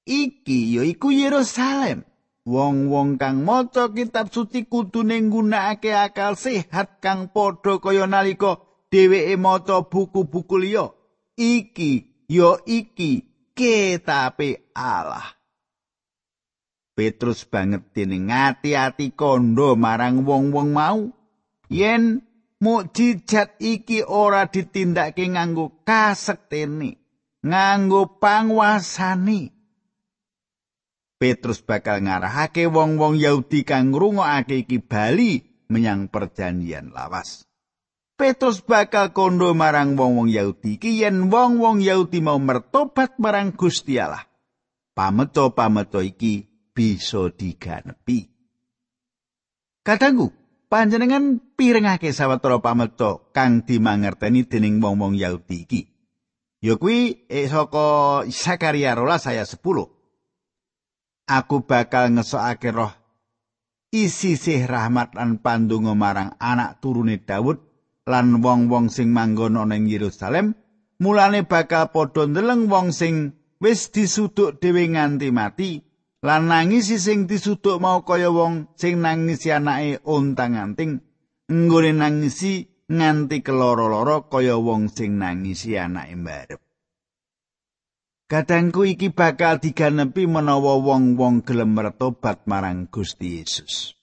Iki 0.04 0.60
ya 0.76 0.84
iku 0.84 1.08
Yerusalem. 1.08 2.04
Wong-wong 2.44 3.16
kang 3.16 3.48
maca 3.48 3.88
kitab 3.96 4.28
suci 4.28 4.68
kudune 4.68 5.24
nggunakake 5.24 5.96
akal 5.96 6.36
sehat 6.36 7.00
kang 7.00 7.32
padha 7.32 7.80
kaya 7.80 8.10
nalika 8.10 8.71
dheweke 8.92 9.36
maca 9.40 9.88
buku-buku 9.88 10.56
liya 10.60 10.92
iki 11.40 12.26
yo 12.28 12.60
iki 12.68 13.26
ketape 13.56 14.70
Allah. 14.76 15.40
Petrus 16.92 17.48
banget 17.48 17.96
dene 17.96 18.20
ngati-ati 18.20 19.16
kondo 19.16 19.80
marang 19.80 20.28
wong-wong 20.28 20.70
mau. 20.76 21.00
Yen 21.72 22.20
mukjizat 22.60 23.56
iki 23.64 24.04
ora 24.04 24.52
ditindakake 24.52 25.32
nganggo 25.32 25.82
kasektene 25.88 27.00
nganggo 27.42 28.22
pangwasani 28.22 29.62
Petrus 31.22 31.62
bakal 31.62 32.02
ngarahake 32.02 32.66
wong-wong 32.66 33.14
Yahudi 33.14 33.62
kang 33.62 33.94
ngrungokake 33.94 34.66
iki 34.66 34.82
bali 34.82 35.38
menyang 35.70 36.10
perjanjian 36.10 36.90
lawas. 36.90 37.46
Petrus 38.22 38.62
bakal 38.62 39.18
kondo 39.18 39.50
marang 39.58 39.98
wong-wong 39.98 40.30
Yahudi 40.30 40.78
iki 40.78 41.02
yen 41.02 41.34
wong-wong 41.34 41.82
Yahudi 41.82 42.22
mau 42.22 42.38
mertobat 42.38 43.18
marang 43.18 43.50
Gusti 43.58 43.98
Allah. 43.98 44.30
pameco-pameco 44.94 46.06
iki 46.06 46.46
bisa 46.70 47.34
diganepi. 47.34 48.30
Kadangku, 49.82 50.30
panjenengan 50.70 51.42
pirengake 51.58 52.14
sawetara 52.14 52.62
pameco 52.62 53.34
kang 53.34 53.66
dimangerteni 53.66 54.46
dening 54.46 54.78
wong-wong 54.78 55.18
Yahudi 55.18 55.58
iki. 55.66 55.82
Ya 56.62 56.78
kuwi 56.78 57.26
eh, 57.26 57.50
saka 57.50 58.22
Sakaria 58.30 58.94
rola 58.94 59.18
saya 59.18 59.50
10. 59.50 59.58
Aku 61.26 61.66
bakal 61.66 62.14
ngesokake 62.14 62.70
roh 62.70 62.94
isi 63.90 64.38
sih 64.38 64.62
rahmat 64.70 65.18
lan 65.18 65.42
pandonga 65.42 65.98
marang 65.98 66.38
anak 66.38 66.78
turune 66.86 67.18
Daud 67.18 67.71
lan 68.10 68.42
wong-wong 68.42 68.90
sing 68.90 69.14
manggon 69.14 69.60
ana 69.62 69.78
ing 69.78 69.86
Yerusalem 69.86 70.58
mulane 70.98 71.46
bakal 71.46 71.94
padha 71.94 72.26
ndeleng 72.26 72.66
wong 72.66 72.90
sing 72.90 73.38
wis 73.62 73.94
disuduk 73.94 74.58
dhewe 74.58 74.90
nganti 74.90 75.30
mati 75.30 75.72
lan 76.26 76.50
nangis 76.50 76.90
sing 76.98 77.30
disuduk 77.30 77.78
mau 77.78 78.02
kaya 78.02 78.34
wong 78.34 78.74
sing 78.74 79.02
nangisi 79.06 79.54
anake 79.54 80.02
ontang-anting 80.02 81.02
nggone 81.50 81.92
nangisi 81.94 82.66
nganti 82.90 83.46
keloro-loro 83.46 84.26
kaya 84.32 84.58
wong 84.58 84.90
sing 84.90 85.22
nangisi 85.22 85.78
anake 85.78 86.16
mbarep 86.18 86.62
Kadangku 88.32 88.88
iki 88.88 89.12
bakal 89.12 89.60
diganepi 89.60 90.24
menawa 90.24 90.80
wong-wong 90.80 91.44
gelem 91.44 91.76
mertobat 91.76 92.48
marang 92.48 92.88
Gusti 92.88 93.44
Yesus. 93.44 94.00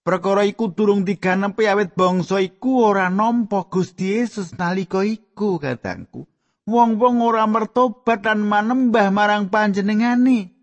Perkara 0.00 0.48
iku 0.48 0.72
durung 0.72 1.04
diganepi 1.04 1.68
awit 1.68 1.92
bangsa 1.92 2.40
iku 2.40 2.88
ora 2.88 3.12
nampa 3.12 3.68
Gusti 3.68 4.16
Yesus 4.16 4.56
nalika 4.56 5.04
iku 5.04 5.60
kadangku. 5.60 6.24
Wong-wong 6.64 7.20
ora 7.20 7.44
mertobat 7.44 8.24
lan 8.24 8.40
manembah 8.40 9.12
marang 9.12 9.52
panjenengane. 9.52 10.56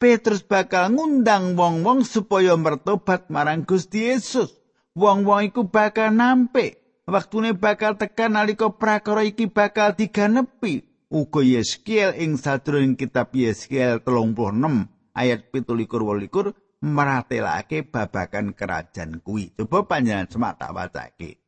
Petrus 0.00 0.40
bakal 0.40 0.96
ngundang 0.96 1.52
wong-wong 1.52 2.00
supaya 2.00 2.56
mertobat 2.56 3.28
marang 3.28 3.68
Gusti 3.68 4.08
Yesus. 4.08 4.56
Wong-wong 4.96 5.52
iku 5.52 5.68
bakal 5.68 6.08
nampik. 6.08 6.80
Waktune 7.04 7.52
bakal 7.52 8.00
tekan 8.00 8.40
nalika 8.40 8.72
prakara 8.72 9.20
iki 9.20 9.52
bakal 9.52 9.92
diganepi. 10.00 10.88
Uga 11.12 11.44
Yeskiel 11.44 12.16
ing 12.16 12.40
sadurunging 12.40 12.96
kitab 12.96 13.36
Yeskiel 13.36 14.00
36 14.00 14.88
ayat 15.12 15.40
17 15.52 16.67
meratelake 16.82 17.86
babakan 17.86 18.54
kerajaan 18.54 19.22
kuwi. 19.22 19.54
Coba 19.54 19.86
panjenengan 19.86 20.30
semak 20.30 20.58
tak 20.60 20.74
wacake. 20.74 21.42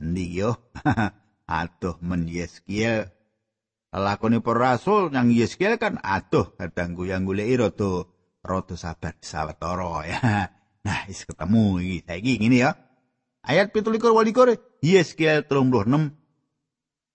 Yo? 0.00 0.56
Aduh 1.44 2.00
men 2.00 2.24
Yeskiel 2.24 3.14
lakone 3.94 4.42
para 4.42 4.74
rasul 4.74 5.14
nang 5.14 5.30
Yeskiel 5.30 5.78
kan 5.78 6.02
aduh 6.02 6.50
kadang 6.58 6.98
yang 7.06 7.22
goleki 7.22 7.54
rada 7.54 8.10
rada 8.42 8.74
sabar 8.74 9.14
sawetara 9.22 9.94
ya. 10.10 10.20
Nah, 10.84 11.08
wis 11.08 11.24
ketemu 11.24 11.80
iki. 11.80 11.96
Saiki 12.04 12.32
ngene 12.44 12.58
ya. 12.60 12.70
Ayat 13.40 13.72
17 13.72 14.04
walikur 14.04 14.52
Yeskiel 14.84 15.48
36 15.48 16.12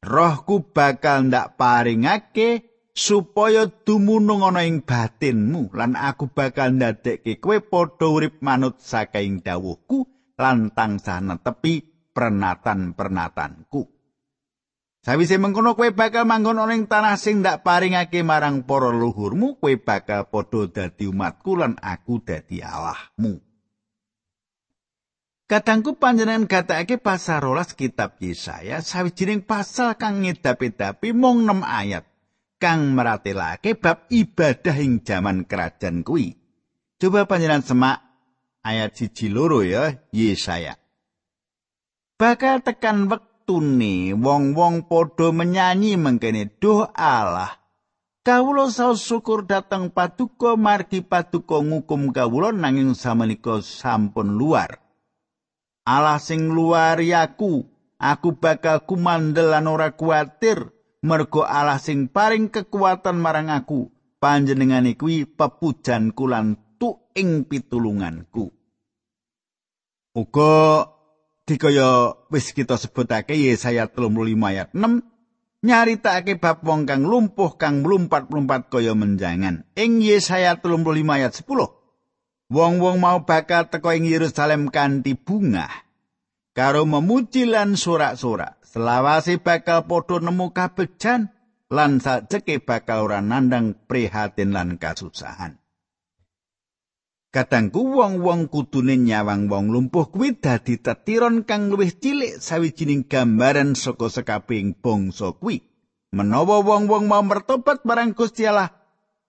Rohku 0.02 0.74
bakal 0.74 1.30
ndak 1.30 1.54
paringake 1.54 2.69
supaya 3.00 3.72
dumunung 3.72 4.44
ana 4.44 4.68
ing 4.68 4.84
batinmu 4.84 5.72
lan 5.72 5.96
aku 5.96 6.28
bakal 6.28 6.76
ndadekke 6.76 7.40
kowe 7.40 7.56
padha 7.64 8.12
urip 8.12 8.44
manut 8.44 8.84
saking 8.84 9.40
dawuhku 9.40 10.04
lan 10.36 10.76
tansah 10.76 11.24
netepi 11.24 11.88
pernatan-pernatanku. 12.12 13.88
Sawise 15.00 15.40
mengkono 15.40 15.80
kowe 15.80 15.88
bakal 15.96 16.28
manggon 16.28 16.60
ana 16.60 16.76
ing 16.76 16.92
tanah 16.92 17.16
sing 17.16 17.40
ndak 17.40 17.64
paringake 17.64 18.20
marang 18.20 18.68
para 18.68 18.92
luhurmu, 18.92 19.56
kowe 19.64 19.74
bakal 19.80 20.28
padha 20.28 20.68
dadi 20.68 21.08
umatku 21.08 21.56
lan 21.56 21.80
aku 21.80 22.20
dadi 22.20 22.60
Allahmu. 22.60 23.40
Kadangku 25.50 25.98
panjenengan 25.98 26.46
gatakake 26.46 27.02
pasal 27.02 27.42
rolas 27.42 27.74
kitab 27.74 28.22
Yesaya 28.22 28.86
sawijining 28.86 29.42
pasal 29.42 29.98
kang 29.98 30.22
ngedapi-dapi 30.22 31.10
mung 31.10 31.42
6 31.42 31.66
ayat 31.66 32.06
kang 32.60 32.94
meratelake 32.94 33.80
bab 33.80 34.06
ibadah 34.12 34.78
ing 34.78 35.02
jaman 35.02 35.48
kerajaan 35.48 36.04
kuwi. 36.04 36.36
Coba 37.00 37.26
panjenengan 37.26 37.64
semak 37.64 37.98
ayat 38.62 38.94
siji 38.94 39.32
loro 39.32 39.64
ya 39.64 39.96
Yesaya. 40.12 40.76
Bakal 42.20 42.60
tekan 42.62 43.08
wek 43.08 43.30
waktune 43.50 44.14
wong-wong 44.14 44.86
padha 44.86 45.34
menyanyi 45.34 45.98
mengkene 45.98 46.54
duh 46.62 46.86
Allah 46.94 47.58
kawula 48.22 48.70
saos 48.70 49.02
syukur 49.02 49.50
dateng 49.50 49.90
paduka 49.90 50.54
margi 50.54 51.02
paduka 51.02 51.58
ngukum 51.58 52.14
kawula 52.14 52.54
nanging 52.54 52.94
samenika 52.94 53.58
sampun 53.66 54.38
luar 54.38 54.78
Allah 55.82 56.22
sing 56.22 56.54
luar 56.54 57.02
yaku 57.02 57.66
aku 57.98 58.38
bakal 58.38 58.86
kumandel 58.86 59.50
lan 59.50 59.66
ora 59.66 59.98
kuatir 59.98 60.70
mergo 61.06 61.48
Allah 61.48 61.80
sing 61.80 62.12
paring 62.12 62.52
kekuatan 62.52 63.20
marang 63.20 63.48
aku 63.48 63.92
panjenengane 64.20 65.00
kuwi 65.00 65.24
pepujanku 65.24 66.28
lan 66.28 66.60
tuing 66.76 67.48
pitulunganku 67.48 68.52
uga 70.16 70.90
dikaya 71.48 72.14
wis 72.30 72.52
kita 72.54 72.78
sebutake 72.78 73.34
Yesaya 73.34 73.90
35 73.90 74.38
ayat 74.38 74.70
6 74.76 75.02
nyaritakake 75.66 76.40
bab 76.40 76.64
wong 76.64 76.88
kang 76.88 77.04
lumpuh 77.04 77.60
kang 77.60 77.84
mlumpat-mlumpat 77.84 78.72
kaya 78.72 78.96
menjangan. 78.96 79.68
Ing 79.76 80.00
Yesaya 80.00 80.60
35 80.62 81.04
ayat 81.10 81.34
10 81.36 81.80
wong-wong 82.50 82.98
mau 82.98 83.24
bakal 83.26 83.70
teko 83.70 83.94
ing 83.94 84.10
Yerusalem 84.10 84.74
kanthi 84.74 85.14
bunga 85.18 85.70
karo 86.54 86.84
memuji 86.86 87.48
lan 87.48 87.78
sorak-sorak. 87.78 88.59
Selawase 88.70 89.42
bakal 89.42 89.90
padha 89.90 90.22
nemu 90.22 90.54
kabejan 90.54 91.34
lan 91.74 91.98
sajeke 91.98 92.62
bakal 92.62 93.10
ora 93.10 93.18
nandang 93.18 93.74
prihatin 93.90 94.54
lan 94.54 94.78
kasusahan. 94.78 95.58
Kadangku 97.34 97.82
wong-wong 97.82 98.50
kudune 98.50 98.98
nyawang 98.98 99.50
wong 99.50 99.74
lumpuh 99.74 100.14
kuwi 100.14 100.38
dadi 100.38 100.78
tetiron 100.78 101.46
kang 101.50 101.74
luwih 101.74 101.94
cilik 101.94 102.38
sawijining 102.38 103.10
gambaran 103.10 103.74
saka 103.74 104.10
sekabing 104.10 104.78
bangsa 104.78 105.34
kuwi. 105.38 105.66
Menawa 106.14 106.62
wong-wong 106.62 107.06
mau 107.10 107.22
mertobat 107.26 107.86
marang 107.86 108.18
Gusti 108.18 108.50
Allah, 108.50 108.74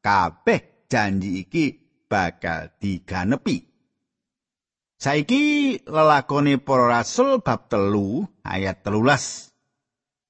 kabeh 0.00 0.88
janji 0.88 1.44
iki 1.44 1.81
bakal 2.09 2.72
diganepi. 2.81 3.70
Saiki 5.01 5.81
lelakone 5.89 6.61
para 6.61 7.01
rasul 7.01 7.41
bab 7.41 7.73
telu 7.73 8.29
ayat 8.45 8.85
telulas 8.85 9.49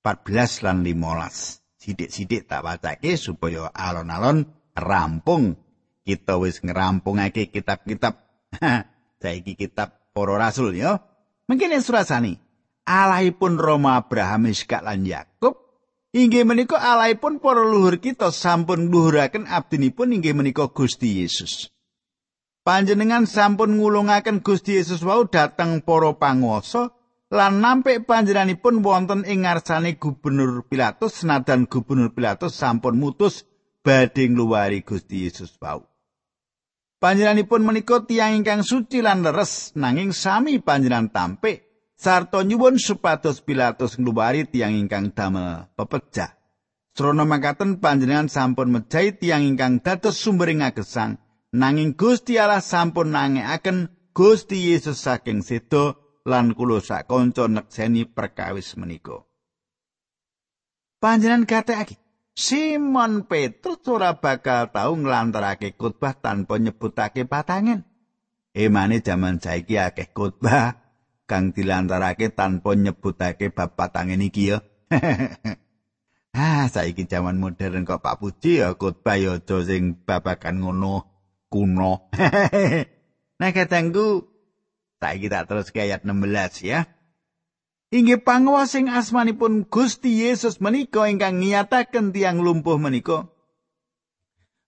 14 0.06 0.62
lan 0.62 0.86
15. 0.86 1.58
Sidik-sidik 1.74 2.46
tak 2.46 2.62
wacake 2.62 3.18
supaya 3.18 3.66
alon-alon 3.74 4.46
rampung. 4.78 5.58
Kita 6.06 6.38
wis 6.38 6.62
ngerampungake 6.62 7.50
kitab-kitab. 7.50 8.14
Saiki 9.22 9.58
kitab 9.58 10.14
para 10.14 10.38
rasul 10.38 10.78
ya. 10.78 11.02
Mungkin 11.50 11.74
surasani 11.82 12.38
Allahipun 12.86 13.58
Roma 13.58 13.98
Abraham 13.98 14.54
Ishak 14.54 14.86
lan 14.86 15.02
Yakub 15.02 15.58
inggih 16.14 16.46
menika 16.46 16.78
Allahipun 16.78 17.42
para 17.42 17.66
luhur 17.66 17.98
kita 17.98 18.30
sampun 18.30 18.86
ngluhuraken 18.86 19.50
abdinipun 19.50 20.14
inggih 20.14 20.38
menika 20.38 20.70
Gusti 20.70 21.26
Yesus 21.26 21.74
panjenengan 22.70 23.26
sampun 23.26 23.82
ngulungaken 23.82 24.46
Gusti 24.46 24.78
Yesus 24.78 25.02
wau 25.02 25.26
dateng 25.26 25.82
para 25.82 26.14
panguwasa 26.14 26.94
lan 27.26 27.58
nampik 27.58 28.06
panjenenganipun 28.06 28.86
wonten 28.86 29.26
ing 29.26 29.42
ngarsane 29.42 29.98
gubernur 29.98 30.62
Pilatus 30.70 31.26
senadan 31.26 31.66
gubernur 31.66 32.14
Pilatus 32.14 32.54
sampun 32.54 32.94
mutus 32.94 33.42
badhe 33.82 34.30
ngluwari 34.30 34.86
Gusti 34.86 35.26
Yesus 35.26 35.58
wau 35.58 35.82
Panjenenganipun 37.02 37.66
menika 37.66 38.06
tiyang 38.06 38.38
ingkang 38.38 38.62
suci 38.62 39.02
lan 39.02 39.26
leres 39.26 39.74
nanging 39.74 40.14
sami 40.14 40.62
panjenengan 40.62 41.10
tampik 41.10 41.66
sarta 41.98 42.46
nyuwun 42.46 42.78
supados 42.78 43.42
Pilatus 43.42 43.98
ngluwari 43.98 44.46
tiyang 44.46 44.78
ingkang 44.78 45.10
damel 45.10 45.66
pepejah. 45.74 46.38
Srana 46.94 47.26
makaten 47.26 47.82
panjenengan 47.82 48.30
sampun 48.30 48.70
mejahi 48.70 49.18
tiyang 49.18 49.42
ingkang 49.42 49.82
dados 49.82 50.22
sumbering 50.22 50.62
agesang 50.62 51.18
nanging 51.50 51.98
Gusti 51.98 52.38
Allah 52.38 52.62
sampun 52.62 53.14
nangekaken 53.14 53.90
Gusti 54.14 54.70
Yesus 54.70 55.02
saking 55.02 55.42
sedo 55.42 55.98
lan 56.26 56.54
kula 56.54 56.82
sak 56.82 57.10
kanca 57.10 57.46
nekseni 57.46 58.06
perkawis 58.06 58.74
menika. 58.78 59.26
Panjenengan 61.00 61.48
kathekake 61.48 61.96
Simon 62.36 63.26
Petrus 63.26 63.82
ora 63.90 64.16
bakal 64.16 64.70
tau 64.70 64.94
nglantarake 64.96 65.74
khotbah 65.74 66.16
tanpa 66.16 66.56
nyebutake 66.56 67.26
patangen. 67.26 67.84
Emane 68.54 69.04
jaman 69.04 69.38
saiki 69.40 69.76
akeh 69.78 70.12
khotbah 70.12 70.78
kang 71.28 71.54
dilantarake 71.54 72.32
tanpa 72.34 72.74
nyebutake 72.74 73.52
bab 73.52 73.76
patangen 73.76 74.22
iki 74.24 74.54
ya. 74.54 74.58
Ah, 76.30 76.70
saiki 76.70 77.10
jaman 77.10 77.42
modern 77.42 77.82
kok 77.82 78.06
Pak 78.06 78.22
Puji 78.22 78.62
ya 78.62 78.78
khotbah 78.78 79.18
ya 79.18 79.42
aja 79.42 79.66
sing 79.66 79.98
babagan 80.06 80.62
ngono 80.62 81.19
kuno. 81.50 82.08
nah, 83.42 83.50
katangku 83.50 84.30
tak 85.02 85.18
terus 85.50 85.74
ke 85.74 85.82
ayat 85.82 86.06
16 86.06 86.62
ya. 86.62 86.86
Inggih 87.90 88.22
panguwas 88.22 88.70
sing 88.70 88.86
asmanipun 88.86 89.66
Gusti 89.66 90.22
Yesus 90.22 90.62
menika 90.62 91.10
ingkang 91.10 91.42
ngiyataken 91.42 92.14
tiang 92.14 92.38
lumpuh 92.38 92.78
menika. 92.78 93.26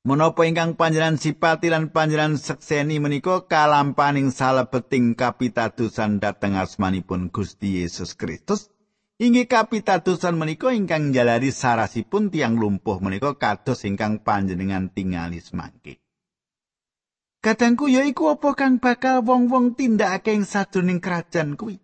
Menapa 0.02 0.42
ingkang 0.42 0.74
panjenengan 0.74 1.14
sipati 1.14 1.70
lan 1.70 1.94
panjenengan 1.94 2.34
sekseni 2.34 2.98
menika 2.98 3.46
kalampaning 3.46 4.34
salebeting 4.34 5.14
kapitadosan 5.14 6.18
dhateng 6.18 6.58
asmanipun 6.58 7.30
Gusti 7.30 7.78
Yesus 7.78 8.18
Kristus. 8.18 8.74
Inggih 9.22 9.46
kapitadosan 9.46 10.34
menika 10.34 10.74
ingkang 10.74 11.14
njalari 11.14 11.54
sarasipun 11.54 12.34
tiang 12.34 12.58
lumpuh 12.58 12.98
menika 12.98 13.38
kados 13.38 13.86
ingkang 13.86 14.26
panjenengan 14.26 14.90
tingali 14.90 15.38
semangke. 15.38 16.01
Kadangku 17.42 17.90
ya 17.90 18.06
iku 18.06 18.38
apa 18.38 18.54
kang 18.54 18.78
bakal 18.78 19.26
wong-wong 19.26 19.74
tindakake 19.74 20.30
ing 20.30 20.46
sadurunging 20.46 21.02
kerajaan 21.02 21.58
kuwi. 21.58 21.82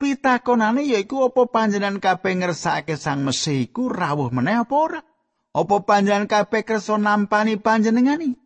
Pitakonane 0.00 0.88
yaiku 0.88 1.28
apa 1.28 1.52
panjenengan 1.52 2.00
kabeh 2.00 2.40
ngersakake 2.40 2.96
Sang 2.96 3.20
Mesih 3.20 3.68
iku 3.68 3.92
rawuh 3.92 4.32
meneh 4.32 4.64
apa 4.64 4.72
ora? 4.72 5.00
Apa 5.52 5.84
panjenengan 5.84 6.24
kabeh 6.24 6.64
kersa 6.64 6.96
nampani 6.96 7.60
panjenengani? 7.60 8.40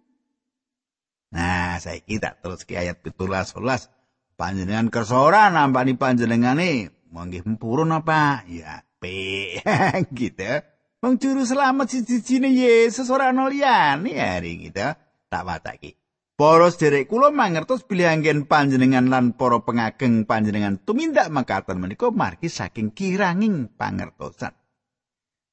Nah, 1.31 1.79
saiki 1.79 2.19
tak 2.19 2.43
terus 2.43 2.67
ke 2.67 2.83
ayat 2.83 2.99
17 3.07 3.55
11. 3.55 4.35
Panjenengan 4.35 4.91
kersa 4.91 5.23
ora 5.23 5.55
nampani 5.55 5.95
panjenengane? 5.95 6.91
Mangke 7.15 7.47
mpurun 7.47 7.95
apa? 7.95 8.43
Ya, 8.51 8.83
pe. 8.99 9.63
gitu. 10.19 10.67
Wong 10.99 11.23
juru 11.23 11.47
selamat 11.47 11.95
siji-sijine 11.95 12.51
Yesus 12.51 13.07
ora 13.07 13.31
ana 13.31 13.47
hari 13.47 14.67
gitu. 14.67 14.99
Tak 15.31 15.43
watake. 15.47 16.04
Para 16.35 16.67
sederek 16.67 17.07
kula 17.07 17.31
mangertos 17.31 17.87
bilih 17.87 18.11
anggen 18.11 18.51
panjenengan 18.51 19.07
lan 19.07 19.39
para 19.39 19.63
pengageng 19.63 20.27
panjenengan 20.27 20.83
tumindak 20.83 21.31
makaten 21.31 21.79
menika 21.79 22.11
margi 22.11 22.51
saking 22.51 22.91
kiranging 22.91 23.71
pangertosan. 23.79 24.51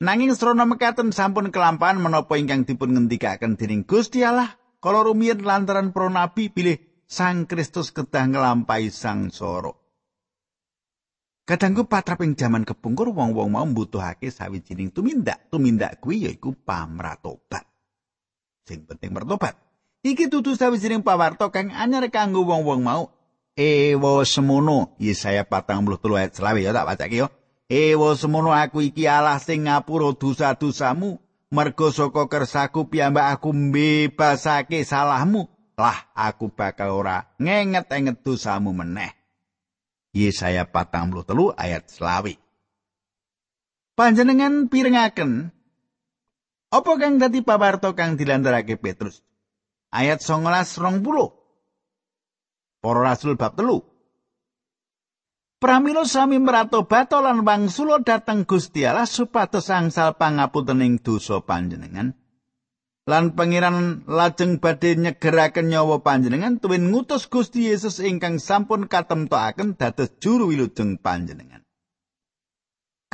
Nanging 0.01 0.33
srana 0.33 0.65
mekaten 0.65 1.13
sampun 1.13 1.53
kelampahan 1.53 2.01
menapa 2.01 2.33
ingkang 2.33 2.65
dipun 2.65 2.97
ngendikaken 2.97 3.61
dening 3.61 3.85
Gusti 3.85 4.25
Allah 4.25 4.57
kala 4.81 5.05
rumiyin 5.05 5.45
lantaran 5.45 5.93
para 5.93 6.09
nabi 6.09 6.49
bilih 6.49 6.81
Sang 7.05 7.45
Kristus 7.45 7.93
kedah 7.93 8.25
nglampahi 8.31 8.87
sang 8.89 9.29
soro. 9.29 9.77
Kadangku 11.45 11.85
patraping 11.85 12.39
jaman 12.39 12.63
kepungkur 12.63 13.11
wong-wong 13.11 13.51
mau 13.51 13.67
mbutuhake 13.67 14.31
sawijining 14.31 14.95
tumindak. 14.95 15.51
Tumindak 15.51 15.99
kuwi 15.99 16.25
yaiku 16.25 16.55
pamratobat. 16.55 17.67
Sing 18.63 18.87
penting 18.87 19.11
mertobat. 19.11 19.70
Iki 20.01 20.33
dudu 20.33 20.57
sawijining 20.57 21.05
pawarta 21.05 21.53
kang 21.53 21.69
anyar 21.69 22.09
kanggo 22.09 22.41
wong-wong 22.41 22.81
mau. 22.81 23.13
Ewo 23.53 24.25
semono, 24.25 24.97
Yesaya 24.97 25.45
43 25.45 26.17
ayat 26.17 26.31
20 26.33 26.65
ya 26.65 26.71
tak 26.73 26.87
bacake 26.89 27.17
yo. 27.21 27.27
Ewo 27.69 28.17
semono 28.17 28.49
aku 28.49 28.81
iki 28.81 29.05
Allah 29.05 29.37
sing 29.37 29.69
ngapura 29.69 30.09
dosa-dosamu, 30.17 31.21
mergo 31.53 31.93
saka 31.93 32.25
kersaku 32.25 32.89
piyambak 32.89 33.37
aku 33.37 33.53
mbebasake 33.53 34.81
salahmu. 34.81 35.45
Lah 35.77 36.09
aku 36.17 36.49
bakal 36.49 36.97
ora 36.97 37.29
ngenget-enget 37.37 38.25
dosamu 38.25 38.73
meneh. 38.73 39.13
Yesaya 40.17 40.65
43 40.65 41.53
ayat 41.61 41.85
20. 41.87 42.41
Panjenengan 43.93 44.65
pirengaken 44.65 45.53
apa 46.73 46.91
kang 46.97 47.21
dadi 47.21 47.45
pawarta 47.45 47.93
kang 47.93 48.17
dilantarake 48.17 48.81
Petrus? 48.81 49.21
Ayat 49.91 50.23
19 50.23 50.81
rong 50.81 50.97
puluh. 51.03 51.29
Para 52.81 53.05
Rasul 53.05 53.37
bab 53.37 53.53
telu. 53.53 53.85
Pramila 55.61 56.01
sami 56.09 56.41
meratobat 56.41 57.13
lan 57.13 57.45
wangsulo 57.45 58.01
dateng 58.01 58.49
Gusti 58.49 58.81
Allah 58.81 59.05
supados 59.05 59.69
angsal 59.69 60.17
pangapuntening 60.17 60.97
dosa 60.97 61.37
panjenengan. 61.37 62.17
Lan 63.05 63.37
pangeran 63.37 64.01
lajeng 64.09 64.57
badhe 64.57 64.97
nyegeraken 64.97 65.69
nyawa 65.69 66.01
panjenengan 66.01 66.57
tuwin 66.57 66.89
ngutus 66.89 67.29
Gusti 67.29 67.69
Yesus 67.69 68.01
ingkang 68.01 68.41
sampun 68.41 68.89
katemtokaken 68.89 69.77
dados 69.77 70.09
juru 70.17 70.49
wilujeng 70.49 70.97
panjenengan. 70.97 71.61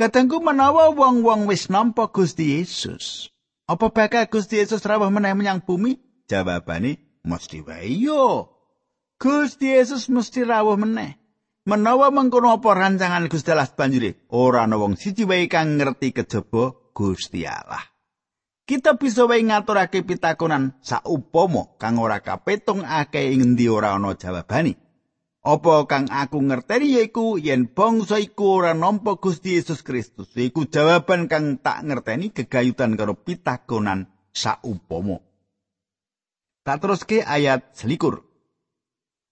Katengku 0.00 0.40
menawa 0.40 0.88
wong-wong 0.94 1.44
wis 1.50 1.68
nampa 1.68 2.08
Gusti 2.08 2.56
Yesus, 2.56 3.28
apa 3.68 3.92
bakal 3.92 4.24
Gusti 4.24 4.56
Yesus 4.56 4.80
rawuh 4.88 5.12
meneh 5.12 5.36
menyang 5.36 5.60
bumi? 5.60 6.07
Jawabane 6.28 7.24
mesti 7.24 7.64
wae 7.64 7.88
yo. 7.96 8.52
Gusti 9.16 9.72
Yesus 9.72 10.12
mesti 10.12 10.44
rawuh 10.44 10.76
meneh. 10.76 11.16
Menawa 11.68 12.08
mengkono 12.12 12.52
apa 12.52 12.72
rancangan 12.72 13.28
Gusti 13.28 13.52
Allah 13.52 13.68
banjure, 13.68 14.24
ora 14.32 14.64
ana 14.64 14.80
wong 14.80 14.96
siji 14.96 15.28
wae 15.28 15.48
kang 15.52 15.76
ngerti 15.76 16.16
kejaba 16.16 16.72
Gusti 16.96 17.44
Allah. 17.44 17.80
Kita 18.68 19.00
bisa 19.00 19.24
wae 19.24 19.40
ngaturake 19.44 20.04
pitakonan 20.04 20.76
saupama 20.84 21.76
kang 21.80 21.96
ora 21.96 22.20
kapetung 22.20 22.84
akeh 22.84 23.32
ing 23.32 23.40
ngendi 23.56 23.68
ora 23.68 23.96
ana 23.96 24.12
jawabane. 24.16 24.76
Apa 25.44 25.88
kang 25.88 26.08
aku 26.12 26.44
ngerteni 26.44 27.00
yaiku 27.00 27.40
yen 27.40 27.72
bangsa 27.72 28.20
iku 28.20 28.60
ora 28.60 28.76
nampa 28.76 29.16
Gusti 29.16 29.56
Yesus 29.56 29.80
Kristus. 29.80 30.32
Iku 30.36 30.68
jawaban 30.68 31.28
kang 31.28 31.56
tak 31.60 31.84
ngerteni 31.88 32.32
gegayutan 32.32 32.96
karo 32.96 33.16
pitakonan 33.16 34.12
saupama. 34.32 35.27
Tak 36.68 36.84
teruske 36.84 37.24
ayat 37.24 37.72
selikur. 37.72 38.28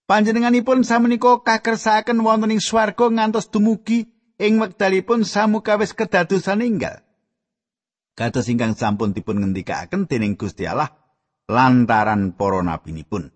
Panjenenganipun 0.09 0.89
samenika 0.89 1.45
kakersaken 1.45 2.25
wonten 2.25 2.57
ing 2.57 2.65
swarga 2.65 3.13
ngantos 3.13 3.53
dumugi 3.53 4.09
ing 4.41 4.57
wekdalipun 4.57 5.21
samukawis 5.21 5.93
kedadosan 5.93 6.65
inggal. 6.65 7.05
Kados 8.17 8.49
ingkang 8.49 8.73
sampun 8.73 9.13
dipun 9.13 9.45
ngendikaken 9.45 10.09
dening 10.09 10.41
Gusti 10.41 10.65
Allah 10.65 10.97
lantaran 11.45 12.33
para 12.33 12.65
nabinipun. 12.65 13.29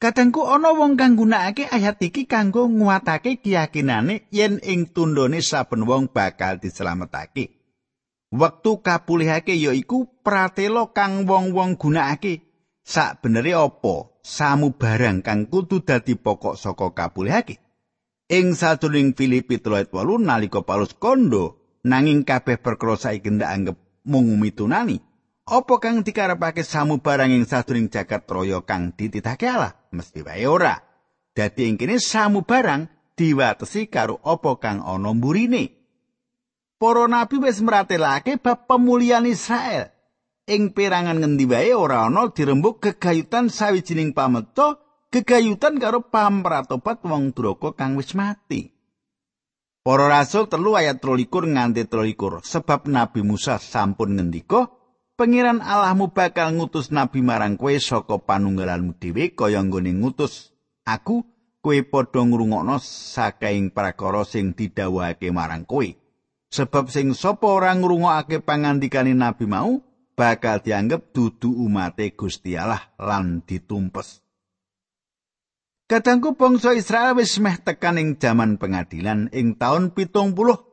Kadangku 0.00 0.48
ana 0.48 0.72
wong 0.72 0.96
kang 0.96 1.20
gunakake 1.20 1.68
ayat 1.68 2.00
iki 2.00 2.24
kanggo 2.24 2.64
nguatake 2.64 3.44
keyakinane 3.44 4.24
yen 4.32 4.56
ing 4.64 4.88
tundone 4.88 5.44
saben 5.44 5.84
wong 5.84 6.08
bakal 6.08 6.56
dislametake. 6.56 7.57
Wektu 8.28 8.84
kapulihake 8.84 9.56
ya 9.56 9.72
iku 9.72 10.04
pratela 10.20 10.92
kang 10.92 11.24
wong-wong 11.24 11.80
gunakake. 11.80 12.44
Sak 12.84 13.24
benere 13.24 13.56
apa 13.56 14.20
samu 14.20 14.76
barang 14.76 15.24
kang 15.24 15.48
kudu 15.48 15.84
dadi 15.84 16.16
pokok 16.16 16.56
saka 16.56 16.92
kapulihake. 16.92 17.56
Ing 18.28 18.52
sadurung 18.52 19.16
Filipi 19.16 19.56
3:8 19.56 19.92
nalika 20.20 20.60
Paulus 20.60 20.92
kondo 20.92 21.80
nanging 21.88 22.28
kabeh 22.28 22.60
perkara 22.60 23.00
saiki 23.00 23.32
ndak 23.32 23.48
anggap 23.48 23.76
mung 24.04 24.36
mitunani. 24.36 25.00
Apa 25.48 25.80
kang 25.80 26.04
dikarepake 26.04 26.60
samu 26.60 27.00
barang 27.00 27.32
ing 27.32 27.48
sadurung 27.48 27.88
jagat 27.88 28.28
raya 28.28 28.60
kang 28.60 28.92
dititake 28.92 29.48
Allah? 29.48 29.72
Mesti 29.88 30.20
wae 30.20 30.44
ora. 30.44 30.76
Dadi 31.32 31.64
ing 31.64 31.80
kene 31.80 31.96
samu 31.96 32.44
barang 32.44 33.16
diwatesi 33.16 33.88
karo 33.88 34.20
apa 34.20 34.60
kang 34.60 34.84
ana 34.84 35.16
mburine. 35.16 35.77
Para 36.78 37.10
nabi 37.10 37.42
wis 37.42 37.58
meratelake 37.58 38.38
bab 38.38 38.70
pemulihan 38.70 39.26
Israel. 39.26 39.90
Ing 40.48 40.72
perangan 40.72 41.20
ngendi 41.20 41.44
wae 41.44 41.76
ora 41.76 42.08
ana 42.08 42.32
dirembuk 42.32 42.80
gegayutan 42.80 43.52
sawijining 43.52 44.16
pameta, 44.16 44.80
gegayutan 45.12 45.76
karo 45.76 46.08
pamratobat 46.08 47.04
wong 47.04 47.36
duraka 47.36 47.76
kang 47.76 48.00
wis 48.00 48.16
mati. 48.16 48.72
Para 49.84 50.08
rasul 50.08 50.48
telu 50.48 50.72
ayat 50.72 51.04
23 51.04 51.52
nganti 51.52 51.84
23 51.84 52.40
sebab 52.40 52.88
Nabi 52.88 53.20
Musa 53.20 53.60
sampun 53.60 54.16
ngendika 54.16 54.72
Pengiran 55.18 55.58
Allahmu 55.58 56.14
bakal 56.14 56.54
ngutus 56.54 56.94
nabi 56.94 57.26
marang 57.26 57.58
kowe 57.58 57.74
saka 57.74 58.22
panunggalanmu 58.22 59.02
dhewe 59.02 59.34
kaya 59.34 59.58
nggone 59.66 59.90
ngutus 59.98 60.54
aku 60.86 61.26
kowe 61.58 61.74
padha 61.82 62.22
ngrungokno 62.22 62.78
saking 62.78 63.74
prakara 63.74 64.22
sing 64.22 64.54
didhawuhake 64.54 65.34
marang 65.34 65.66
kowe. 65.66 65.90
Sebab 66.48 66.88
sing 66.88 67.12
sapa 67.12 67.46
ora 67.48 67.72
ngrungokake 67.76 68.40
pangandikane 68.44 69.12
nabi 69.12 69.44
mau 69.48 69.80
bakal 70.18 70.58
dianggep 70.58 71.14
dudu 71.14 71.54
umate 71.54 72.12
Gusti 72.18 72.58
Allah 72.58 72.82
lan 72.98 73.46
ditumpes. 73.46 74.24
Kadangku 75.88 76.36
bangsa 76.36 76.76
Israel 76.76 77.16
wis 77.16 77.40
meh 77.40 77.56
tekan 77.64 77.96
ing 77.96 78.20
jaman 78.20 78.60
pengadilan 78.60 79.32
ing 79.32 79.56
taun 79.56 79.96
pitung 79.96 80.36
puluh 80.36 80.68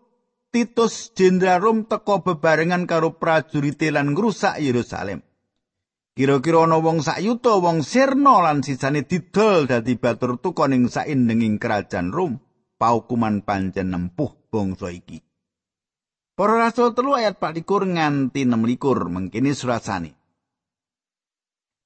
Titus 0.52 1.12
Jenderal 1.12 1.60
Rom 1.60 1.78
teko 1.84 2.24
bebarengan 2.24 2.88
karo 2.88 3.20
prajurit 3.20 3.80
lan 3.92 4.16
ngrusak 4.16 4.60
Yerusalem. 4.64 5.20
Kira-kira 6.16 6.64
ana 6.64 6.80
wong 6.80 7.04
sak 7.04 7.20
yuta 7.20 7.60
wong 7.60 7.84
sirna 7.84 8.40
lan 8.40 8.64
sisane 8.64 9.04
didol 9.04 9.68
dadi 9.68 10.00
batur 10.00 10.40
tukon 10.40 10.72
ing 10.72 10.88
saindenging 10.88 11.60
kerajaan 11.60 12.16
Rom. 12.16 12.40
Paukuman 12.80 13.44
pancen 13.44 13.92
nempuh 13.92 14.48
bangsa 14.48 14.96
iki. 14.96 15.20
Para 16.36 16.68
rasul 16.68 16.92
telu 16.92 17.16
ayat 17.16 17.40
24 17.40 17.96
nganti 17.96 18.44
26 18.44 19.08
mengkini 19.08 19.56
surasane. 19.56 20.12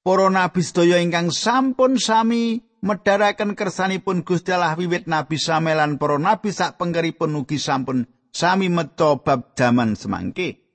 Para 0.02 0.26
nabi 0.26 0.58
sedaya 0.66 0.98
ingkang 0.98 1.30
sampun 1.30 2.02
sami 2.02 2.58
medharaken 2.82 3.54
kersanipun 3.54 4.26
Gusti 4.26 4.50
Allah 4.50 4.74
wiwit 4.74 5.06
nabi 5.06 5.38
samelan 5.38 6.02
para 6.02 6.18
nabi 6.18 6.50
sak 6.50 6.82
pengkeripun 6.82 7.38
ugi 7.38 7.62
sampun 7.62 8.10
sami 8.34 8.66
meto 8.66 9.22
bab 9.22 9.54
jaman 9.54 9.94
semangke. 9.94 10.66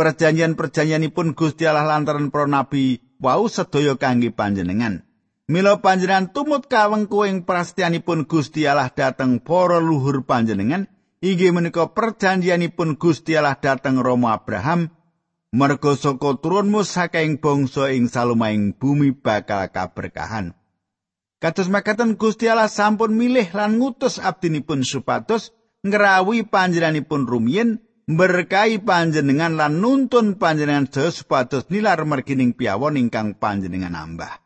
Perjanjian-perjanjianipun 0.00 1.36
Gusti 1.36 1.68
Allah 1.68 1.84
lantaran 1.84 2.32
para 2.32 2.48
nabi 2.48 3.04
wau 3.20 3.52
sedaya 3.52 4.00
kangge 4.00 4.32
panjenengan. 4.32 5.04
Mila 5.44 5.84
panjenengan 5.84 6.32
tumut 6.32 6.72
kawengku 6.72 7.28
ing 7.28 7.44
prastianipun 7.44 8.24
Gusti 8.24 8.64
Allah 8.64 8.88
dhateng 8.88 9.44
para 9.44 9.76
luhur 9.76 10.24
panjenengan 10.24 10.88
inggih 11.20 11.52
menika 11.52 11.92
perjanjianipun 11.92 12.96
Gusti 12.96 13.36
Allah 13.36 13.56
dhateng 13.56 14.00
Romo 14.00 14.32
Abraham 14.32 14.88
merga 15.52 15.92
saka 15.94 16.40
turunmu 16.40 16.80
saking 16.82 17.38
bangsa 17.38 17.92
ing 17.92 18.08
salumaing 18.08 18.72
bumi 18.72 19.12
bakal 19.12 19.68
kaberkahan. 19.68 20.56
Kados 21.40 21.72
makaten 21.72 22.20
Gusti 22.20 22.48
Allah 22.48 22.68
sampun 22.68 23.16
milih 23.16 23.48
lan 23.56 23.80
ngutus 23.80 24.20
abdinipun 24.20 24.84
supados 24.84 25.56
ngrawi 25.80 26.44
panjenenganipun 26.44 27.24
rumiyin 27.24 27.80
berkahi 28.04 28.84
panjenengan 28.84 29.56
lan 29.56 29.80
nuntun 29.80 30.36
panjenengan 30.36 30.88
supados 30.92 31.72
nilar 31.72 32.04
mergining 32.04 32.52
piawon 32.52 33.00
ingkang 33.00 33.40
panjenengan 33.40 33.96
nambah. 33.96 34.40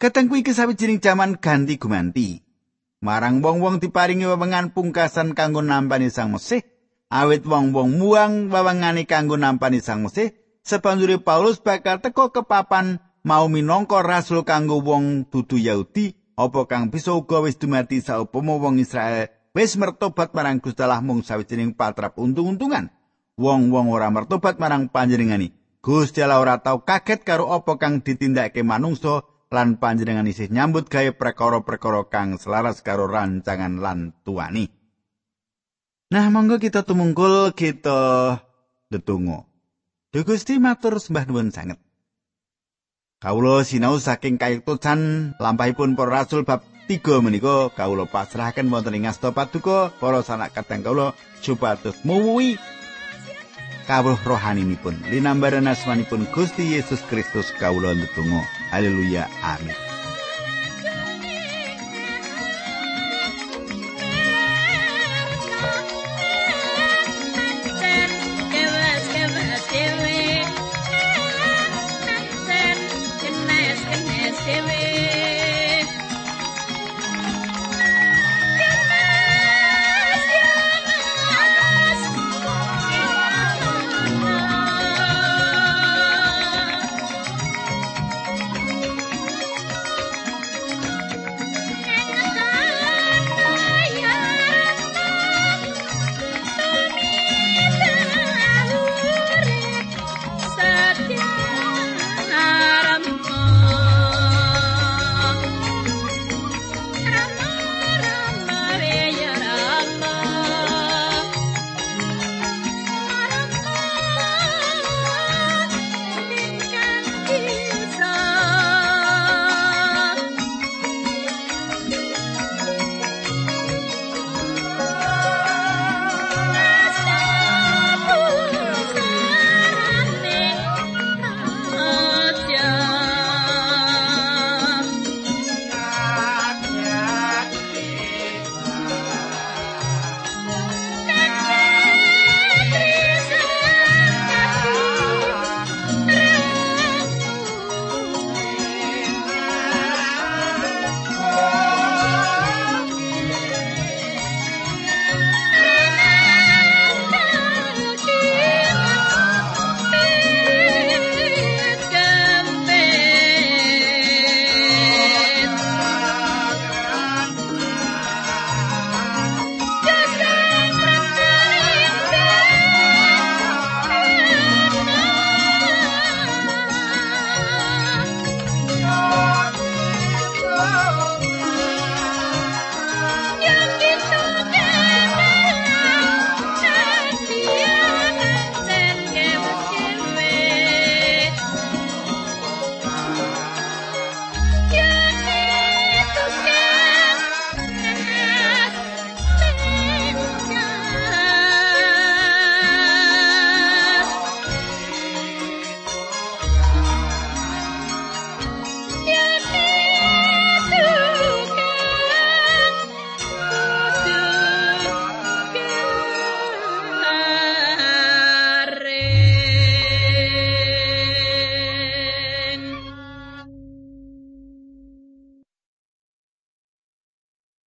Katengku 0.00 0.40
iki 0.40 0.54
sawijining 0.56 1.02
jaman 1.02 1.36
ganti 1.36 1.76
gumanti. 1.76 2.49
Marang 3.00 3.40
wong-wong 3.40 3.80
diparingi 3.80 4.28
wewengan 4.28 4.76
pungkasan 4.76 5.32
kanggo 5.32 5.64
nampani 5.64 6.12
Sang 6.12 6.36
Mesih, 6.36 6.60
awit 7.08 7.48
wong-wong 7.48 7.96
muang 7.96 8.52
wewengane 8.52 9.08
kanggo 9.08 9.40
nampani 9.40 9.80
Sang 9.80 10.04
Mesih, 10.04 10.36
sepanjure 10.60 11.16
Paulus 11.16 11.64
bakal 11.64 12.04
teko 12.04 12.28
kepapan 12.28 13.00
mau 13.24 13.48
minangka 13.48 14.04
rasul 14.04 14.44
kanggo 14.44 14.84
wong 14.84 15.32
dudu 15.32 15.56
Yahudi, 15.56 16.12
apa 16.36 16.68
kang 16.68 16.92
bisa 16.92 17.16
uga 17.16 17.40
wis 17.40 17.56
dumati 17.56 18.04
saupama 18.04 18.60
wong 18.60 18.76
Israel 18.84 19.32
wis 19.56 19.80
mertobat 19.80 20.36
marang 20.36 20.60
Gusti 20.60 20.84
Allah 20.84 21.00
mung 21.00 21.24
sawijining 21.24 21.72
patrap 21.72 22.20
untung-untungan. 22.20 22.92
Wong-wong 23.40 23.96
ora 23.96 24.12
mertobat 24.12 24.60
marang 24.60 24.92
panjenengani. 24.92 25.56
Gusti 25.80 26.20
Allah 26.20 26.36
ora 26.36 26.60
tau 26.60 26.84
kaget 26.84 27.24
karo 27.24 27.48
apa 27.48 27.80
kang 27.80 28.04
ditindakake 28.04 28.60
manungsa 28.60 29.24
lan 29.50 29.82
panjenengan 29.82 30.30
isih 30.30 30.46
nyambut 30.46 30.86
gawe 30.86 31.10
perkara-perkara 31.10 32.06
kang 32.06 32.38
selaras 32.38 32.86
karo 32.86 33.10
rancangan 33.10 33.82
lan 33.82 34.14
tuani. 34.22 34.70
Nah, 36.14 36.26
monggo 36.30 36.62
kita 36.62 36.86
tumungkul 36.86 37.50
kita 37.58 38.38
ndedonga. 38.90 39.50
Duh 40.14 40.22
Gusti 40.22 40.62
matur 40.62 41.02
sembah 41.02 41.26
nuwun 41.26 41.50
sanget. 41.50 41.82
Kawula 43.18 43.66
sinau 43.66 43.98
saking 43.98 44.38
kayektosan 44.38 45.34
lampahipun 45.42 45.98
para 45.98 46.22
rasul 46.22 46.46
bab 46.46 46.62
tiga 46.86 47.18
menika 47.18 47.74
kawula 47.74 48.06
pasrahaken 48.06 48.70
wonten 48.70 48.96
ing 48.98 49.10
asta 49.10 49.34
paduka 49.34 49.90
para 49.98 50.22
sanak 50.22 50.54
kadang 50.54 50.82
kawula 50.82 51.14
supados 51.42 51.98
muwi 52.06 52.58
kawruh 53.86 54.18
rohaninipun 54.26 54.98
linambaran 55.10 55.70
asmanipun 55.70 56.26
Gusti 56.34 56.74
Yesus 56.74 57.04
Kristus 57.06 57.54
kawula 57.54 57.94
ndedonga 57.94 58.59
haleluya. 58.70 59.28
Amin 59.42 59.89